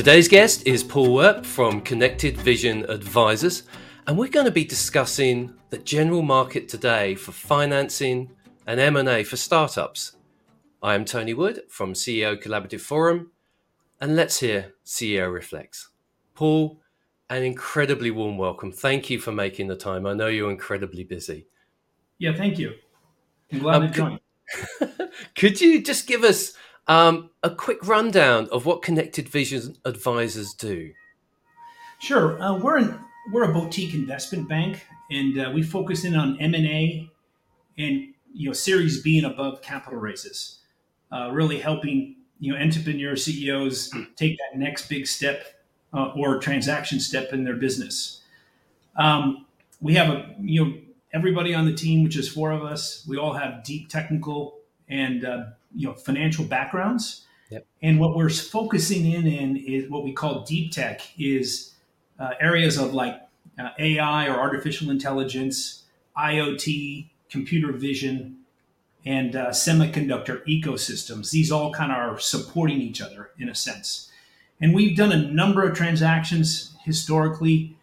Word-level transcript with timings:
Today's 0.00 0.28
guest 0.28 0.66
is 0.66 0.82
Paul 0.82 1.08
Werp 1.08 1.44
from 1.44 1.82
Connected 1.82 2.34
Vision 2.38 2.86
Advisors, 2.88 3.64
and 4.06 4.16
we're 4.16 4.30
going 4.30 4.46
to 4.46 4.50
be 4.50 4.64
discussing 4.64 5.52
the 5.68 5.76
general 5.76 6.22
market 6.22 6.70
today 6.70 7.14
for 7.14 7.32
financing 7.32 8.30
and 8.66 8.80
M&A 8.80 9.24
for 9.24 9.36
startups. 9.36 10.16
I 10.82 10.94
am 10.94 11.04
Tony 11.04 11.34
Wood 11.34 11.64
from 11.68 11.92
CEO 11.92 12.42
Collaborative 12.42 12.80
Forum, 12.80 13.32
and 14.00 14.16
let's 14.16 14.40
hear 14.40 14.72
CEO 14.86 15.30
Reflects. 15.30 15.90
Paul, 16.34 16.80
an 17.28 17.42
incredibly 17.42 18.10
warm 18.10 18.38
welcome. 18.38 18.72
Thank 18.72 19.10
you 19.10 19.18
for 19.18 19.32
making 19.32 19.66
the 19.66 19.76
time. 19.76 20.06
I 20.06 20.14
know 20.14 20.28
you're 20.28 20.50
incredibly 20.50 21.04
busy. 21.04 21.46
Yeah, 22.16 22.34
thank 22.34 22.58
you. 22.58 22.72
I'm 23.52 23.58
glad 23.58 23.82
um, 23.82 23.88
to 23.88 23.94
join. 23.94 24.20
Could 25.36 25.60
you 25.60 25.82
just 25.82 26.06
give 26.06 26.24
us 26.24 26.54
um, 26.90 27.30
a 27.44 27.50
quick 27.50 27.86
rundown 27.86 28.48
of 28.50 28.66
what 28.66 28.82
Connected 28.82 29.28
Vision 29.28 29.76
Advisors 29.84 30.54
do? 30.54 30.92
Sure. 32.00 32.42
Uh, 32.42 32.58
we're 32.58 32.78
an, 32.78 32.98
we're 33.32 33.48
a 33.48 33.52
boutique 33.52 33.94
investment 33.94 34.48
bank, 34.48 34.84
and 35.08 35.38
uh, 35.38 35.50
we 35.54 35.62
focus 35.62 36.04
in 36.04 36.16
on 36.16 36.36
M 36.40 36.52
and 36.52 36.66
A 36.66 37.08
and 37.78 38.12
you 38.34 38.48
know 38.48 38.52
Series 38.52 39.00
B 39.02 39.18
and 39.18 39.26
above 39.32 39.62
capital 39.62 40.00
raises, 40.00 40.58
uh, 41.12 41.30
really 41.30 41.60
helping 41.60 42.16
you 42.40 42.52
know 42.52 42.58
entrepreneur 42.58 43.14
CEOs 43.14 43.94
take 44.16 44.36
that 44.38 44.58
next 44.58 44.88
big 44.88 45.06
step 45.06 45.62
uh, 45.94 46.06
or 46.16 46.40
transaction 46.40 46.98
step 46.98 47.32
in 47.32 47.44
their 47.44 47.54
business. 47.54 48.22
Um, 48.96 49.46
we 49.80 49.94
have 49.94 50.08
a 50.08 50.34
you 50.40 50.64
know 50.64 50.74
everybody 51.12 51.54
on 51.54 51.66
the 51.66 51.74
team, 51.74 52.02
which 52.02 52.16
is 52.16 52.28
four 52.28 52.50
of 52.50 52.64
us. 52.64 53.06
We 53.08 53.16
all 53.16 53.34
have 53.34 53.62
deep 53.62 53.88
technical 53.88 54.56
and 54.88 55.24
uh, 55.24 55.44
you 55.74 55.88
know 55.88 55.94
financial 55.94 56.44
backgrounds. 56.44 57.26
Yep. 57.50 57.66
And 57.82 57.98
what 57.98 58.16
we're 58.16 58.30
focusing 58.30 59.10
in 59.10 59.26
in 59.26 59.56
is 59.56 59.90
what 59.90 60.04
we 60.04 60.12
call 60.12 60.44
deep 60.44 60.72
tech 60.72 61.00
is 61.18 61.74
uh, 62.18 62.30
areas 62.40 62.78
of 62.78 62.94
like 62.94 63.20
uh, 63.58 63.70
AI 63.78 64.28
or 64.28 64.38
artificial 64.38 64.90
intelligence, 64.90 65.84
IoT, 66.16 67.08
computer 67.28 67.72
vision, 67.72 68.36
and 69.04 69.34
uh, 69.34 69.48
semiconductor 69.48 70.44
ecosystems. 70.46 71.30
These 71.30 71.50
all 71.50 71.72
kind 71.72 71.90
of 71.90 71.98
are 71.98 72.18
supporting 72.18 72.80
each 72.80 73.00
other 73.00 73.30
in 73.38 73.48
a 73.48 73.54
sense. 73.54 74.10
And 74.60 74.74
we've 74.74 74.96
done 74.96 75.10
a 75.10 75.16
number 75.16 75.66
of 75.66 75.74
transactions 75.74 76.76
historically 76.84 77.76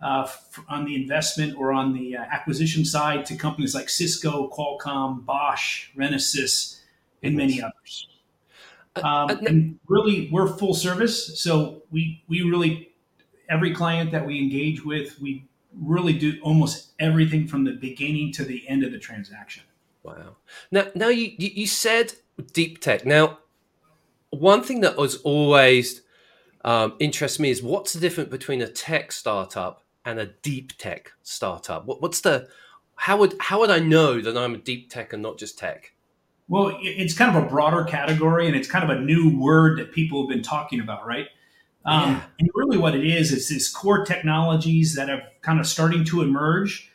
uh, 0.00 0.28
on 0.68 0.84
the 0.84 0.96
investment 0.96 1.56
or 1.56 1.72
on 1.72 1.94
the 1.94 2.16
uh, 2.16 2.22
acquisition 2.22 2.84
side 2.84 3.24
to 3.26 3.36
companies 3.36 3.74
like 3.74 3.88
Cisco, 3.88 4.50
Qualcomm, 4.50 5.24
Bosch, 5.24 5.88
Renesas, 5.96 6.80
and 7.24 7.36
many 7.36 7.62
others. 7.62 8.08
Uh, 8.96 9.00
um, 9.00 9.30
uh, 9.30 9.36
and 9.46 9.78
really, 9.88 10.28
we're 10.30 10.46
full 10.46 10.74
service, 10.74 11.40
so 11.40 11.82
we 11.90 12.22
we 12.28 12.42
really 12.42 12.94
every 13.48 13.74
client 13.74 14.12
that 14.12 14.26
we 14.26 14.38
engage 14.38 14.84
with, 14.84 15.20
we 15.20 15.46
really 15.80 16.12
do 16.12 16.38
almost 16.42 16.92
everything 16.98 17.46
from 17.46 17.64
the 17.64 17.72
beginning 17.72 18.32
to 18.32 18.44
the 18.44 18.66
end 18.68 18.84
of 18.84 18.92
the 18.92 18.98
transaction. 18.98 19.64
Wow. 20.02 20.36
Now, 20.70 20.86
now 20.94 21.08
you 21.08 21.32
you 21.38 21.66
said 21.66 22.14
deep 22.52 22.80
tech. 22.80 23.06
Now, 23.06 23.38
one 24.30 24.62
thing 24.62 24.80
that 24.80 24.96
was 24.96 25.16
always 25.22 26.02
um, 26.64 26.94
interests 26.98 27.38
me 27.38 27.50
is 27.50 27.62
what's 27.62 27.92
the 27.92 28.00
difference 28.00 28.30
between 28.30 28.62
a 28.62 28.68
tech 28.68 29.12
startup 29.12 29.82
and 30.04 30.18
a 30.18 30.26
deep 30.26 30.76
tech 30.78 31.12
startup? 31.22 31.86
What, 31.86 32.02
what's 32.02 32.20
the 32.20 32.48
how 32.96 33.16
would 33.18 33.34
how 33.40 33.60
would 33.60 33.70
I 33.70 33.78
know 33.78 34.20
that 34.20 34.36
I'm 34.36 34.54
a 34.54 34.58
deep 34.58 34.90
tech 34.90 35.12
and 35.12 35.22
not 35.22 35.38
just 35.38 35.58
tech? 35.58 35.93
Well, 36.46 36.76
it's 36.82 37.14
kind 37.14 37.34
of 37.34 37.42
a 37.42 37.46
broader 37.46 37.84
category, 37.84 38.46
and 38.46 38.54
it's 38.54 38.68
kind 38.68 38.88
of 38.88 38.96
a 38.96 39.00
new 39.00 39.38
word 39.38 39.78
that 39.78 39.92
people 39.92 40.22
have 40.22 40.28
been 40.28 40.42
talking 40.42 40.80
about, 40.80 41.06
right? 41.06 41.26
Um, 41.86 42.12
yeah. 42.12 42.22
And 42.38 42.50
really, 42.54 42.76
what 42.76 42.94
it 42.94 43.06
is, 43.06 43.32
is 43.32 43.48
these 43.48 43.68
core 43.68 44.04
technologies 44.04 44.94
that 44.94 45.08
are 45.08 45.22
kind 45.42 45.58
of 45.58 45.66
starting 45.66 46.04
to 46.04 46.22
emerge. 46.22 46.90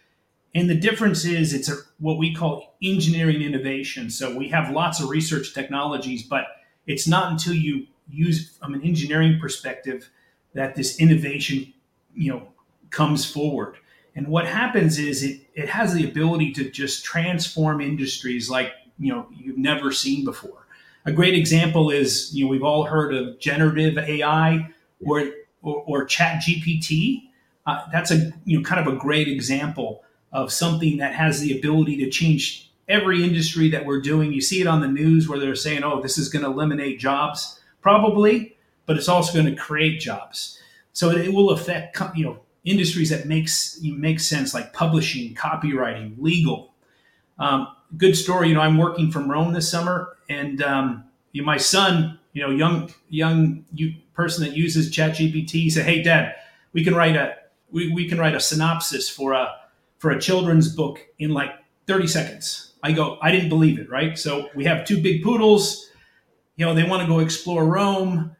And 0.55 0.69
the 0.69 0.75
difference 0.75 1.25
is, 1.25 1.53
it's 1.53 1.69
a, 1.69 1.75
what 1.99 2.17
we 2.17 2.33
call 2.33 2.75
engineering 2.81 3.41
innovation. 3.41 4.09
So 4.09 4.35
we 4.35 4.49
have 4.49 4.71
lots 4.71 4.99
of 4.99 5.09
research 5.09 5.53
technologies, 5.53 6.23
but 6.23 6.45
it's 6.87 7.07
not 7.07 7.31
until 7.31 7.53
you 7.53 7.85
use 8.09 8.57
from 8.57 8.73
an 8.73 8.81
engineering 8.81 9.39
perspective 9.39 10.09
that 10.53 10.75
this 10.75 10.99
innovation, 10.99 11.71
you 12.15 12.31
know, 12.31 12.47
comes 12.89 13.25
forward. 13.25 13.75
And 14.15 14.27
what 14.27 14.47
happens 14.47 14.97
is 14.97 15.23
it, 15.23 15.41
it 15.53 15.69
has 15.69 15.93
the 15.93 16.03
ability 16.03 16.51
to 16.53 16.69
just 16.69 17.05
transform 17.05 17.79
industries 17.79 18.49
like 18.49 18.71
you 18.99 19.13
know 19.13 19.27
you've 19.35 19.57
never 19.57 19.91
seen 19.91 20.25
before. 20.25 20.67
A 21.05 21.11
great 21.11 21.33
example 21.33 21.89
is 21.89 22.33
you 22.33 22.45
know 22.45 22.51
we've 22.51 22.63
all 22.63 22.83
heard 22.85 23.13
of 23.13 23.39
generative 23.39 23.97
AI 23.97 24.69
or 25.05 25.31
or, 25.61 25.83
or 25.85 26.05
ChatGPT. 26.05 27.23
Uh, 27.65 27.85
that's 27.91 28.11
a 28.11 28.31
you 28.45 28.57
know 28.57 28.63
kind 28.63 28.85
of 28.85 28.93
a 28.93 28.97
great 28.97 29.27
example 29.27 30.03
of 30.31 30.51
something 30.51 30.97
that 30.97 31.13
has 31.13 31.41
the 31.41 31.57
ability 31.57 31.97
to 31.97 32.09
change 32.09 32.71
every 32.87 33.23
industry 33.23 33.69
that 33.69 33.85
we're 33.85 34.01
doing. 34.01 34.33
You 34.33 34.41
see 34.41 34.61
it 34.61 34.67
on 34.67 34.81
the 34.81 34.87
news 34.87 35.27
where 35.27 35.39
they're 35.39 35.55
saying, 35.55 35.83
"Oh, 35.83 36.01
this 36.01 36.17
is 36.17 36.29
going 36.29 36.43
to 36.43 36.51
eliminate 36.51 36.99
jobs," 36.99 37.59
probably, 37.81 38.55
but 38.85 38.97
it's 38.97 39.07
also 39.07 39.33
going 39.33 39.53
to 39.53 39.59
create 39.59 39.99
jobs. 39.99 40.59
So 40.93 41.09
it, 41.11 41.27
it 41.27 41.33
will 41.33 41.51
affect 41.51 41.97
you 42.15 42.25
know 42.25 42.39
industries 42.65 43.09
that 43.09 43.25
makes 43.25 43.77
you 43.81 43.93
make 43.95 44.19
sense, 44.19 44.53
like 44.53 44.73
publishing, 44.73 45.33
copywriting, 45.35 46.15
legal. 46.17 46.73
Um, 47.37 47.67
good 47.97 48.15
story. 48.15 48.49
You 48.49 48.55
know, 48.55 48.61
I'm 48.61 48.77
working 48.77 49.11
from 49.11 49.29
Rome 49.29 49.53
this 49.53 49.69
summer, 49.69 50.15
and 50.29 50.61
um, 50.61 51.05
you 51.31 51.41
know, 51.41 51.45
my 51.45 51.57
son, 51.57 52.19
you 52.33 52.41
know, 52.41 52.49
young 52.49 52.93
young 53.09 53.65
you, 53.73 53.93
person 54.13 54.43
that 54.43 54.55
uses 54.55 54.91
ChatGPT, 54.91 55.71
said, 55.71 55.85
"Hey, 55.85 56.01
Dad, 56.01 56.35
we 56.73 56.83
can 56.83 56.95
write 56.95 57.15
a 57.15 57.35
we, 57.71 57.91
we 57.91 58.07
can 58.07 58.19
write 58.19 58.35
a 58.35 58.39
synopsis 58.39 59.09
for 59.09 59.33
a 59.33 59.55
for 59.97 60.11
a 60.11 60.19
children's 60.19 60.73
book 60.73 60.99
in 61.17 61.31
like 61.33 61.51
30 61.87 62.07
seconds." 62.07 62.73
I 62.81 62.93
go, 62.93 63.17
I 63.21 63.31
didn't 63.31 63.49
believe 63.49 63.77
it, 63.77 63.89
right? 63.89 64.17
So 64.17 64.49
we 64.55 64.63
have 64.63 64.85
two 64.85 65.01
big 65.01 65.21
poodles. 65.21 65.89
You 66.55 66.65
know, 66.65 66.73
they 66.73 66.83
want 66.83 67.01
to 67.01 67.07
go 67.07 67.19
explore 67.19 67.65
Rome. 67.65 68.35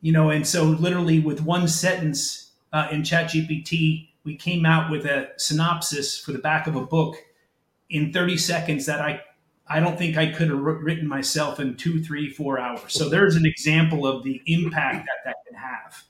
You 0.00 0.12
know, 0.12 0.30
and 0.30 0.46
so 0.46 0.64
literally 0.64 1.20
with 1.20 1.40
one 1.40 1.68
sentence 1.68 2.50
uh, 2.72 2.88
in 2.90 3.02
ChatGPT, 3.02 4.08
we 4.24 4.36
came 4.36 4.66
out 4.66 4.90
with 4.90 5.06
a 5.06 5.30
synopsis 5.36 6.18
for 6.18 6.32
the 6.32 6.38
back 6.38 6.66
of 6.66 6.76
a 6.76 6.84
book 6.84 7.16
in 7.90 8.12
30 8.12 8.36
seconds 8.36 8.86
that 8.86 9.00
I 9.00 9.20
I 9.68 9.80
don't 9.80 9.98
think 9.98 10.16
I 10.16 10.30
could 10.30 10.48
have 10.48 10.60
written 10.60 11.08
myself 11.08 11.58
in 11.58 11.76
two, 11.76 12.00
three, 12.00 12.30
four 12.30 12.60
hours. 12.60 12.92
So 12.92 13.08
there's 13.08 13.34
an 13.34 13.44
example 13.44 14.06
of 14.06 14.22
the 14.22 14.40
impact 14.46 15.06
that 15.06 15.24
that 15.24 15.36
can 15.46 15.56
have. 15.56 16.04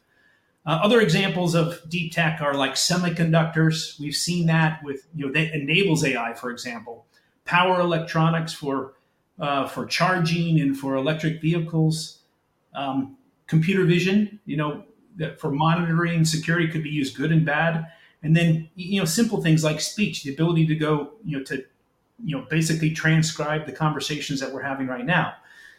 Uh, 0.66 0.80
other 0.82 1.00
examples 1.00 1.54
of 1.54 1.78
deep 1.88 2.12
tech 2.12 2.42
are 2.42 2.52
like 2.52 2.74
semiconductors. 2.74 3.98
We've 3.98 4.14
seen 4.14 4.46
that 4.46 4.82
with 4.82 5.06
you 5.14 5.26
know 5.26 5.32
that 5.32 5.54
enables 5.54 6.04
AI, 6.04 6.34
for 6.34 6.50
example, 6.50 7.06
power 7.44 7.80
electronics 7.80 8.52
for 8.52 8.94
uh, 9.38 9.66
for 9.66 9.86
charging 9.86 10.60
and 10.60 10.76
for 10.76 10.96
electric 10.96 11.40
vehicles, 11.40 12.20
um, 12.74 13.16
computer 13.46 13.84
vision. 13.86 14.38
You 14.44 14.56
know, 14.58 14.84
for 15.38 15.50
monitoring 15.50 16.26
security 16.26 16.68
could 16.68 16.82
be 16.82 16.90
used 16.90 17.16
good 17.16 17.32
and 17.32 17.46
bad 17.46 17.86
and 18.26 18.36
then 18.36 18.68
you 18.74 18.98
know 18.98 19.04
simple 19.04 19.40
things 19.40 19.62
like 19.62 19.80
speech 19.80 20.24
the 20.24 20.34
ability 20.34 20.66
to 20.66 20.74
go 20.74 21.12
you 21.24 21.38
know 21.38 21.44
to 21.44 21.64
you 22.24 22.36
know 22.36 22.44
basically 22.50 22.90
transcribe 22.90 23.66
the 23.66 23.72
conversations 23.72 24.40
that 24.40 24.52
we're 24.52 24.62
having 24.62 24.88
right 24.88 25.06
now. 25.06 25.34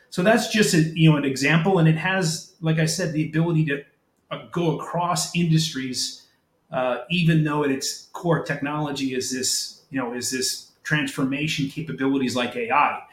So 0.09 0.23
that's 0.23 0.47
just 0.47 0.73
a, 0.73 0.77
you 0.97 1.11
know 1.11 1.17
an 1.17 1.25
example 1.25 1.77
and 1.79 1.87
it 1.87 1.97
has 1.97 2.55
like 2.61 2.79
i 2.79 2.85
said 2.85 3.11
the 3.11 3.27
ability 3.27 3.65
to 3.65 3.83
uh, 4.31 4.45
go 4.51 4.79
across 4.79 5.35
industries 5.35 6.25
uh, 6.71 6.99
even 7.09 7.43
though 7.43 7.63
at 7.65 7.71
its 7.71 8.07
core 8.13 8.43
technology 8.43 9.13
is 9.13 9.31
this 9.31 9.83
you 9.89 9.99
know 9.99 10.13
is 10.13 10.31
this 10.31 10.71
transformation 10.83 11.67
capabilities 11.67 12.37
like 12.37 12.55
ai 12.55 13.03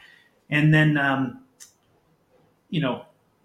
and 0.51 0.73
then 0.73 0.97
um, 0.97 1.43
you 2.71 2.81
know 2.81 3.05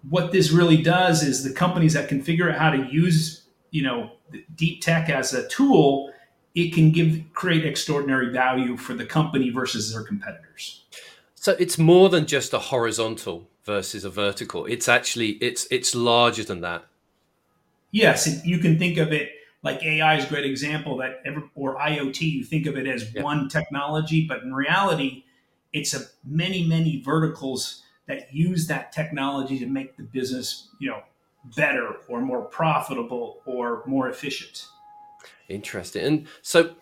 what 0.09 0.31
this 0.31 0.51
really 0.51 0.81
does 0.81 1.23
is 1.23 1.43
the 1.43 1.51
companies 1.51 1.93
that 1.93 2.07
can 2.07 2.21
figure 2.21 2.51
out 2.51 2.59
how 2.59 2.69
to 2.69 2.87
use 2.91 3.45
you 3.71 3.81
know 3.81 4.11
deep 4.55 4.81
tech 4.81 5.09
as 5.09 5.33
a 5.33 5.47
tool, 5.47 6.11
it 6.55 6.73
can 6.73 6.91
give 6.91 7.21
create 7.33 7.65
extraordinary 7.65 8.31
value 8.31 8.77
for 8.77 8.93
the 8.93 9.05
company 9.05 9.49
versus 9.49 9.93
their 9.93 10.03
competitors. 10.03 10.83
So 11.35 11.55
it's 11.59 11.77
more 11.77 12.09
than 12.09 12.25
just 12.25 12.53
a 12.53 12.59
horizontal 12.59 13.47
versus 13.63 14.03
a 14.03 14.09
vertical. 14.09 14.65
It's 14.65 14.89
actually 14.89 15.31
it's 15.41 15.67
it's 15.71 15.95
larger 15.95 16.43
than 16.43 16.61
that. 16.61 16.85
Yes, 17.91 18.45
you 18.45 18.59
can 18.59 18.77
think 18.77 18.97
of 18.97 19.11
it 19.11 19.31
like 19.63 19.83
AI 19.83 20.17
is 20.17 20.25
a 20.25 20.27
great 20.27 20.45
example 20.45 20.97
that 20.97 21.21
ever, 21.25 21.43
or 21.55 21.75
IoT. 21.75 22.21
You 22.21 22.43
think 22.43 22.65
of 22.65 22.77
it 22.77 22.87
as 22.87 23.13
yeah. 23.13 23.23
one 23.23 23.49
technology, 23.49 24.25
but 24.27 24.43
in 24.43 24.53
reality, 24.53 25.23
it's 25.73 25.93
a 25.93 26.01
many 26.23 26.65
many 26.67 27.01
verticals 27.01 27.83
that 28.07 28.33
use 28.33 28.67
that 28.67 28.91
technology 28.91 29.59
to 29.59 29.67
make 29.67 29.95
the 29.97 30.03
business 30.03 30.69
you 30.79 30.89
know 30.89 31.03
better 31.43 31.97
or 32.07 32.21
more 32.21 32.43
profitable 32.43 33.41
or 33.45 33.83
more 33.85 34.09
efficient. 34.09 34.67
Interesting. 35.47 36.05
And 36.05 36.27
so 36.41 36.75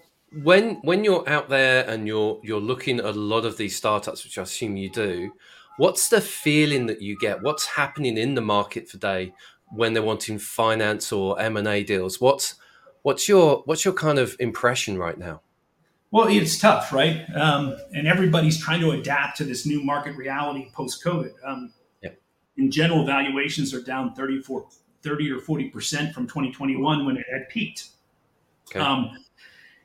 when 0.43 0.75
when 0.81 1.03
you're 1.03 1.27
out 1.29 1.49
there 1.49 1.87
and 1.89 2.07
you're 2.07 2.39
you're 2.43 2.59
looking 2.59 2.99
at 2.99 3.05
a 3.05 3.11
lot 3.11 3.45
of 3.45 3.57
these 3.57 3.75
startups, 3.75 4.23
which 4.23 4.37
I 4.37 4.43
assume 4.43 4.75
you 4.75 4.89
do, 4.89 5.31
what's 5.77 6.09
the 6.09 6.21
feeling 6.21 6.87
that 6.87 7.01
you 7.01 7.17
get? 7.17 7.41
What's 7.41 7.65
happening 7.65 8.17
in 8.17 8.35
the 8.35 8.41
market 8.41 8.89
today 8.89 9.33
when 9.69 9.93
they're 9.93 10.03
wanting 10.03 10.39
finance 10.39 11.11
or 11.11 11.39
M 11.39 11.57
and 11.57 11.67
A 11.67 11.83
deals. 11.83 12.21
What's 12.21 12.55
what's 13.01 13.27
your 13.27 13.63
what's 13.65 13.85
your 13.85 13.93
kind 13.93 14.19
of 14.19 14.35
impression 14.39 14.97
right 14.97 15.17
now? 15.17 15.41
Well, 16.09 16.27
it's 16.29 16.57
tough, 16.57 16.93
right? 16.93 17.25
Um, 17.35 17.75
and 17.93 18.07
everybody's 18.07 18.57
trying 18.57 18.79
to 18.79 18.91
adapt 18.91 19.37
to 19.37 19.43
this 19.43 19.65
new 19.65 19.83
market 19.83 20.15
reality 20.15 20.69
post 20.73 21.03
COVID. 21.03 21.33
Um. 21.43 21.73
In 22.57 22.71
general, 22.71 23.05
valuations 23.05 23.73
are 23.73 23.81
down 23.81 24.13
34, 24.13 24.67
30 25.03 25.31
or 25.31 25.39
40% 25.39 26.13
from 26.13 26.27
2021 26.27 27.05
when 27.05 27.17
it 27.17 27.25
had 27.31 27.49
peaked. 27.49 27.89
Okay. 28.69 28.79
Um, 28.79 29.17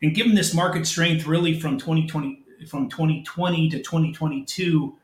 and 0.03 0.15
given 0.15 0.35
this 0.35 0.55
market 0.55 0.87
strength 0.87 1.27
really 1.27 1.59
from 1.59 1.79
2020, 1.79 2.45
from 2.69 2.89
2020 2.89 3.71
to 3.71 3.79
2022, 3.79 4.97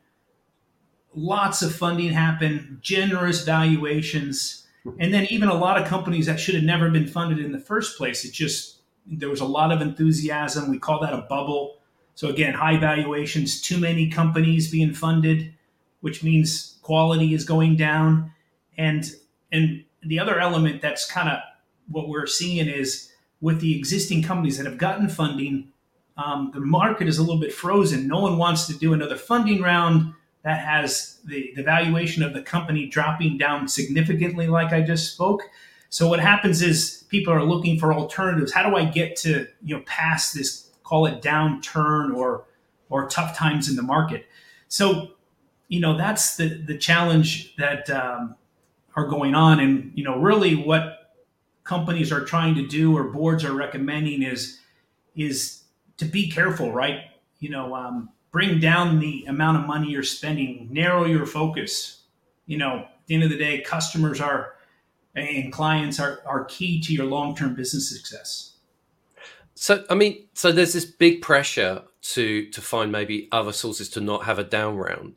lots 1.13 1.61
of 1.61 1.73
funding 1.73 2.09
happened, 2.09 2.79
generous 2.81 3.43
valuations, 3.43 4.67
and 4.99 5.13
then 5.13 5.27
even 5.29 5.49
a 5.49 5.53
lot 5.53 5.81
of 5.81 5.87
companies 5.87 6.25
that 6.25 6.39
should 6.39 6.55
have 6.55 6.63
never 6.63 6.89
been 6.89 7.07
funded 7.07 7.39
in 7.39 7.51
the 7.51 7.59
first 7.59 7.97
place. 7.97 8.25
It 8.25 8.33
just 8.33 8.77
there 9.05 9.29
was 9.29 9.41
a 9.41 9.45
lot 9.45 9.71
of 9.71 9.81
enthusiasm. 9.81 10.69
We 10.69 10.79
call 10.79 11.01
that 11.01 11.13
a 11.13 11.25
bubble. 11.29 11.77
So 12.15 12.27
again, 12.27 12.53
high 12.53 12.77
valuations, 12.77 13.61
too 13.61 13.77
many 13.77 14.09
companies 14.09 14.69
being 14.69 14.93
funded, 14.93 15.53
which 16.01 16.23
means 16.23 16.78
quality 16.89 17.35
is 17.35 17.45
going 17.45 17.75
down. 17.75 18.31
And 18.75 19.05
and 19.51 19.83
the 20.01 20.19
other 20.19 20.39
element 20.39 20.81
that's 20.81 21.05
kind 21.05 21.29
of 21.29 21.37
what 21.87 22.09
we're 22.09 22.25
seeing 22.25 22.67
is 22.67 23.11
with 23.41 23.61
the 23.61 23.77
existing 23.77 24.23
companies 24.23 24.57
that 24.57 24.65
have 24.65 24.79
gotten 24.79 25.07
funding, 25.07 25.71
um, 26.17 26.49
the 26.51 26.59
market 26.59 27.07
is 27.07 27.19
a 27.19 27.21
little 27.21 27.39
bit 27.39 27.53
frozen. 27.53 28.07
No 28.07 28.19
one 28.19 28.39
wants 28.39 28.65
to 28.67 28.73
do 28.73 28.93
another 28.93 29.17
funding 29.17 29.61
round 29.61 30.15
that 30.43 30.65
has 30.65 31.19
the, 31.25 31.51
the 31.55 31.61
valuation 31.61 32.23
of 32.23 32.33
the 32.33 32.41
company 32.41 32.87
dropping 32.87 33.37
down 33.37 33.67
significantly, 33.67 34.47
like 34.47 34.73
I 34.73 34.81
just 34.81 35.13
spoke. 35.13 35.43
So 35.89 36.07
what 36.07 36.19
happens 36.19 36.63
is 36.63 37.05
people 37.09 37.31
are 37.31 37.43
looking 37.43 37.77
for 37.77 37.93
alternatives. 37.93 38.51
How 38.51 38.67
do 38.67 38.75
I 38.75 38.85
get 38.85 39.15
to 39.17 39.47
you 39.63 39.75
know 39.75 39.83
past 39.85 40.33
this 40.33 40.71
call 40.83 41.05
it 41.05 41.21
downturn 41.21 42.15
or 42.15 42.45
or 42.89 43.07
tough 43.09 43.37
times 43.37 43.69
in 43.69 43.75
the 43.75 43.83
market? 43.83 44.25
So 44.69 45.11
you 45.69 45.79
know 45.79 45.97
that's 45.97 46.35
the 46.35 46.49
the 46.49 46.77
challenge 46.77 47.55
that 47.55 47.89
um, 47.89 48.35
are 48.95 49.07
going 49.07 49.33
on, 49.33 49.61
and 49.61 49.91
you 49.95 50.03
know 50.03 50.19
really 50.19 50.55
what 50.55 51.13
companies 51.63 52.11
are 52.11 52.25
trying 52.25 52.55
to 52.55 52.67
do 52.67 52.97
or 52.97 53.05
boards 53.05 53.45
are 53.45 53.53
recommending 53.53 54.23
is 54.23 54.59
is 55.15 55.63
to 55.97 56.05
be 56.05 56.29
careful, 56.29 56.71
right? 56.71 57.01
You 57.39 57.49
know, 57.49 57.75
um, 57.75 58.09
bring 58.31 58.59
down 58.59 58.99
the 58.99 59.25
amount 59.25 59.57
of 59.57 59.67
money 59.67 59.91
you're 59.91 60.03
spending, 60.03 60.67
narrow 60.71 61.05
your 61.05 61.25
focus. 61.25 62.03
You 62.47 62.57
know, 62.57 62.79
at 62.79 63.05
the 63.05 63.15
end 63.15 63.23
of 63.23 63.29
the 63.29 63.37
day, 63.37 63.61
customers 63.61 64.19
are 64.19 64.55
and 65.15 65.51
clients 65.51 65.99
are, 65.99 66.21
are 66.25 66.45
key 66.45 66.81
to 66.81 66.93
your 66.93 67.05
long 67.05 67.35
term 67.35 67.55
business 67.55 67.89
success. 67.89 68.53
So, 69.55 69.83
I 69.89 69.95
mean, 69.95 70.27
so 70.33 70.51
there's 70.51 70.73
this 70.73 70.85
big 70.85 71.21
pressure 71.21 71.83
to 72.13 72.49
to 72.49 72.61
find 72.61 72.91
maybe 72.91 73.27
other 73.31 73.51
sources 73.51 73.89
to 73.89 74.01
not 74.01 74.25
have 74.25 74.39
a 74.39 74.43
down 74.43 74.77
round. 74.77 75.15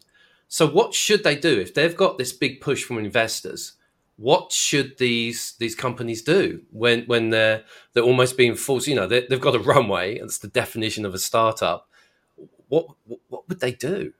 So, 0.52 0.68
what 0.68 0.92
should 0.92 1.24
they 1.24 1.34
do 1.34 1.58
if 1.58 1.72
they've 1.72 1.96
got 1.96 2.18
this 2.18 2.30
big 2.30 2.60
push 2.60 2.84
from 2.84 2.98
investors? 2.98 3.72
What 4.16 4.52
should 4.52 4.98
these 4.98 5.54
these 5.58 5.74
companies 5.74 6.20
do 6.20 6.60
when 6.70 7.04
when 7.04 7.30
they're 7.30 7.64
they're 7.94 8.02
almost 8.02 8.36
being 8.36 8.54
forced? 8.54 8.86
You 8.86 8.94
know, 8.94 9.06
they've 9.06 9.40
got 9.40 9.54
a 9.54 9.58
runway. 9.58 10.18
That's 10.18 10.36
the 10.36 10.48
definition 10.48 11.06
of 11.06 11.14
a 11.14 11.18
startup. 11.18 11.88
What 12.68 12.88
what 13.28 13.48
would 13.48 13.60
they 13.60 13.72
do? 13.72 14.12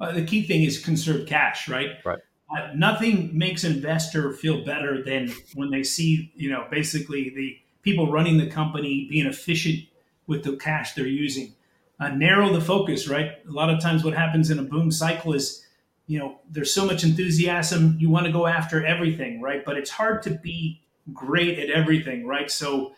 Uh, 0.00 0.10
the 0.10 0.24
key 0.24 0.42
thing 0.42 0.64
is 0.64 0.84
conserve 0.84 1.28
cash, 1.28 1.68
right? 1.68 2.04
Right. 2.04 2.18
Uh, 2.50 2.72
nothing 2.74 3.30
makes 3.38 3.62
an 3.62 3.74
investor 3.74 4.32
feel 4.32 4.64
better 4.64 5.00
than 5.04 5.32
when 5.54 5.70
they 5.70 5.84
see, 5.84 6.32
you 6.34 6.50
know, 6.50 6.66
basically 6.72 7.30
the 7.30 7.56
people 7.82 8.10
running 8.10 8.36
the 8.36 8.50
company 8.50 9.06
being 9.08 9.26
efficient 9.26 9.84
with 10.26 10.42
the 10.42 10.56
cash 10.56 10.94
they're 10.94 11.06
using. 11.06 11.54
Uh, 12.00 12.08
narrow 12.08 12.52
the 12.52 12.60
focus, 12.60 13.06
right? 13.08 13.32
A 13.48 13.52
lot 13.52 13.70
of 13.70 13.80
times, 13.80 14.02
what 14.02 14.14
happens 14.14 14.50
in 14.50 14.58
a 14.58 14.62
boom 14.62 14.90
cycle 14.90 15.34
is, 15.34 15.64
you 16.06 16.18
know, 16.18 16.40
there's 16.50 16.74
so 16.74 16.84
much 16.84 17.04
enthusiasm, 17.04 17.96
you 18.00 18.10
want 18.10 18.26
to 18.26 18.32
go 18.32 18.46
after 18.46 18.84
everything, 18.84 19.40
right? 19.40 19.64
But 19.64 19.76
it's 19.76 19.90
hard 19.90 20.22
to 20.24 20.30
be 20.30 20.82
great 21.12 21.58
at 21.58 21.70
everything, 21.70 22.26
right? 22.26 22.50
So, 22.50 22.94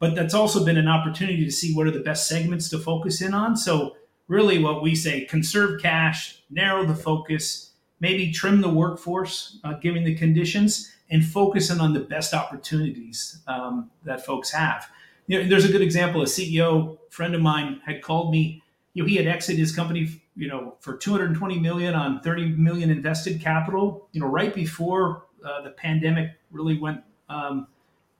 but 0.00 0.14
that's 0.14 0.34
also 0.34 0.64
been 0.64 0.76
an 0.76 0.88
opportunity 0.88 1.44
to 1.44 1.50
see 1.50 1.74
what 1.74 1.86
are 1.86 1.92
the 1.92 2.00
best 2.00 2.26
segments 2.26 2.68
to 2.70 2.78
focus 2.78 3.20
in 3.20 3.32
on. 3.32 3.56
So, 3.56 3.96
really, 4.26 4.58
what 4.58 4.82
we 4.82 4.94
say 4.94 5.24
conserve 5.24 5.80
cash, 5.80 6.42
narrow 6.50 6.84
the 6.84 6.96
focus 6.96 7.68
maybe 8.00 8.32
trim 8.32 8.60
the 8.60 8.68
workforce, 8.68 9.58
uh, 9.64 9.74
given 9.74 10.04
the 10.04 10.14
conditions, 10.14 10.92
and 11.10 11.24
focusing 11.24 11.80
on 11.80 11.92
the 11.92 12.00
best 12.00 12.34
opportunities 12.34 13.40
um, 13.46 13.90
that 14.04 14.24
folks 14.24 14.50
have. 14.50 14.88
You 15.28 15.42
know, 15.42 15.48
there's 15.48 15.64
a 15.64 15.70
good 15.70 15.82
example. 15.82 16.22
A 16.22 16.24
CEO 16.24 16.98
friend 17.10 17.34
of 17.34 17.40
mine 17.40 17.80
had 17.86 18.02
called 18.02 18.32
me. 18.32 18.62
You 18.94 19.04
know, 19.04 19.08
he 19.08 19.16
had 19.16 19.28
exited 19.28 19.60
his 19.60 19.74
company, 19.74 20.20
you 20.34 20.48
know, 20.48 20.74
for 20.80 20.96
220 20.96 21.58
million 21.60 21.94
on 21.94 22.20
30 22.20 22.56
million 22.56 22.90
invested 22.90 23.40
capital. 23.40 24.08
You 24.12 24.22
know, 24.22 24.26
right 24.26 24.52
before 24.52 25.26
uh, 25.44 25.62
the 25.62 25.70
pandemic 25.70 26.32
really 26.50 26.78
went 26.78 27.02
um, 27.28 27.68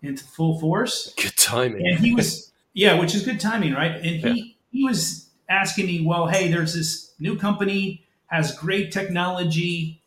into 0.03 0.23
full 0.23 0.61
force. 0.61 1.13
Good 1.17 1.37
timing. 1.37 1.87
And 1.87 1.99
he 1.99 2.15
was, 2.15 2.53
yeah, 2.75 2.99
which 3.01 3.15
is 3.15 3.25
good 3.25 3.41
timing, 3.41 3.73
right? 3.73 3.97
And 3.97 4.05
he 4.05 4.21
yeah. 4.21 4.45
he 4.71 4.85
was 4.85 5.31
asking 5.49 5.87
me, 5.87 6.05
well, 6.05 6.27
hey, 6.27 6.51
there's 6.51 6.75
this 6.75 7.15
new 7.19 7.37
company 7.37 8.05
has 8.27 8.55
great 8.55 8.93
technology, 8.93 10.03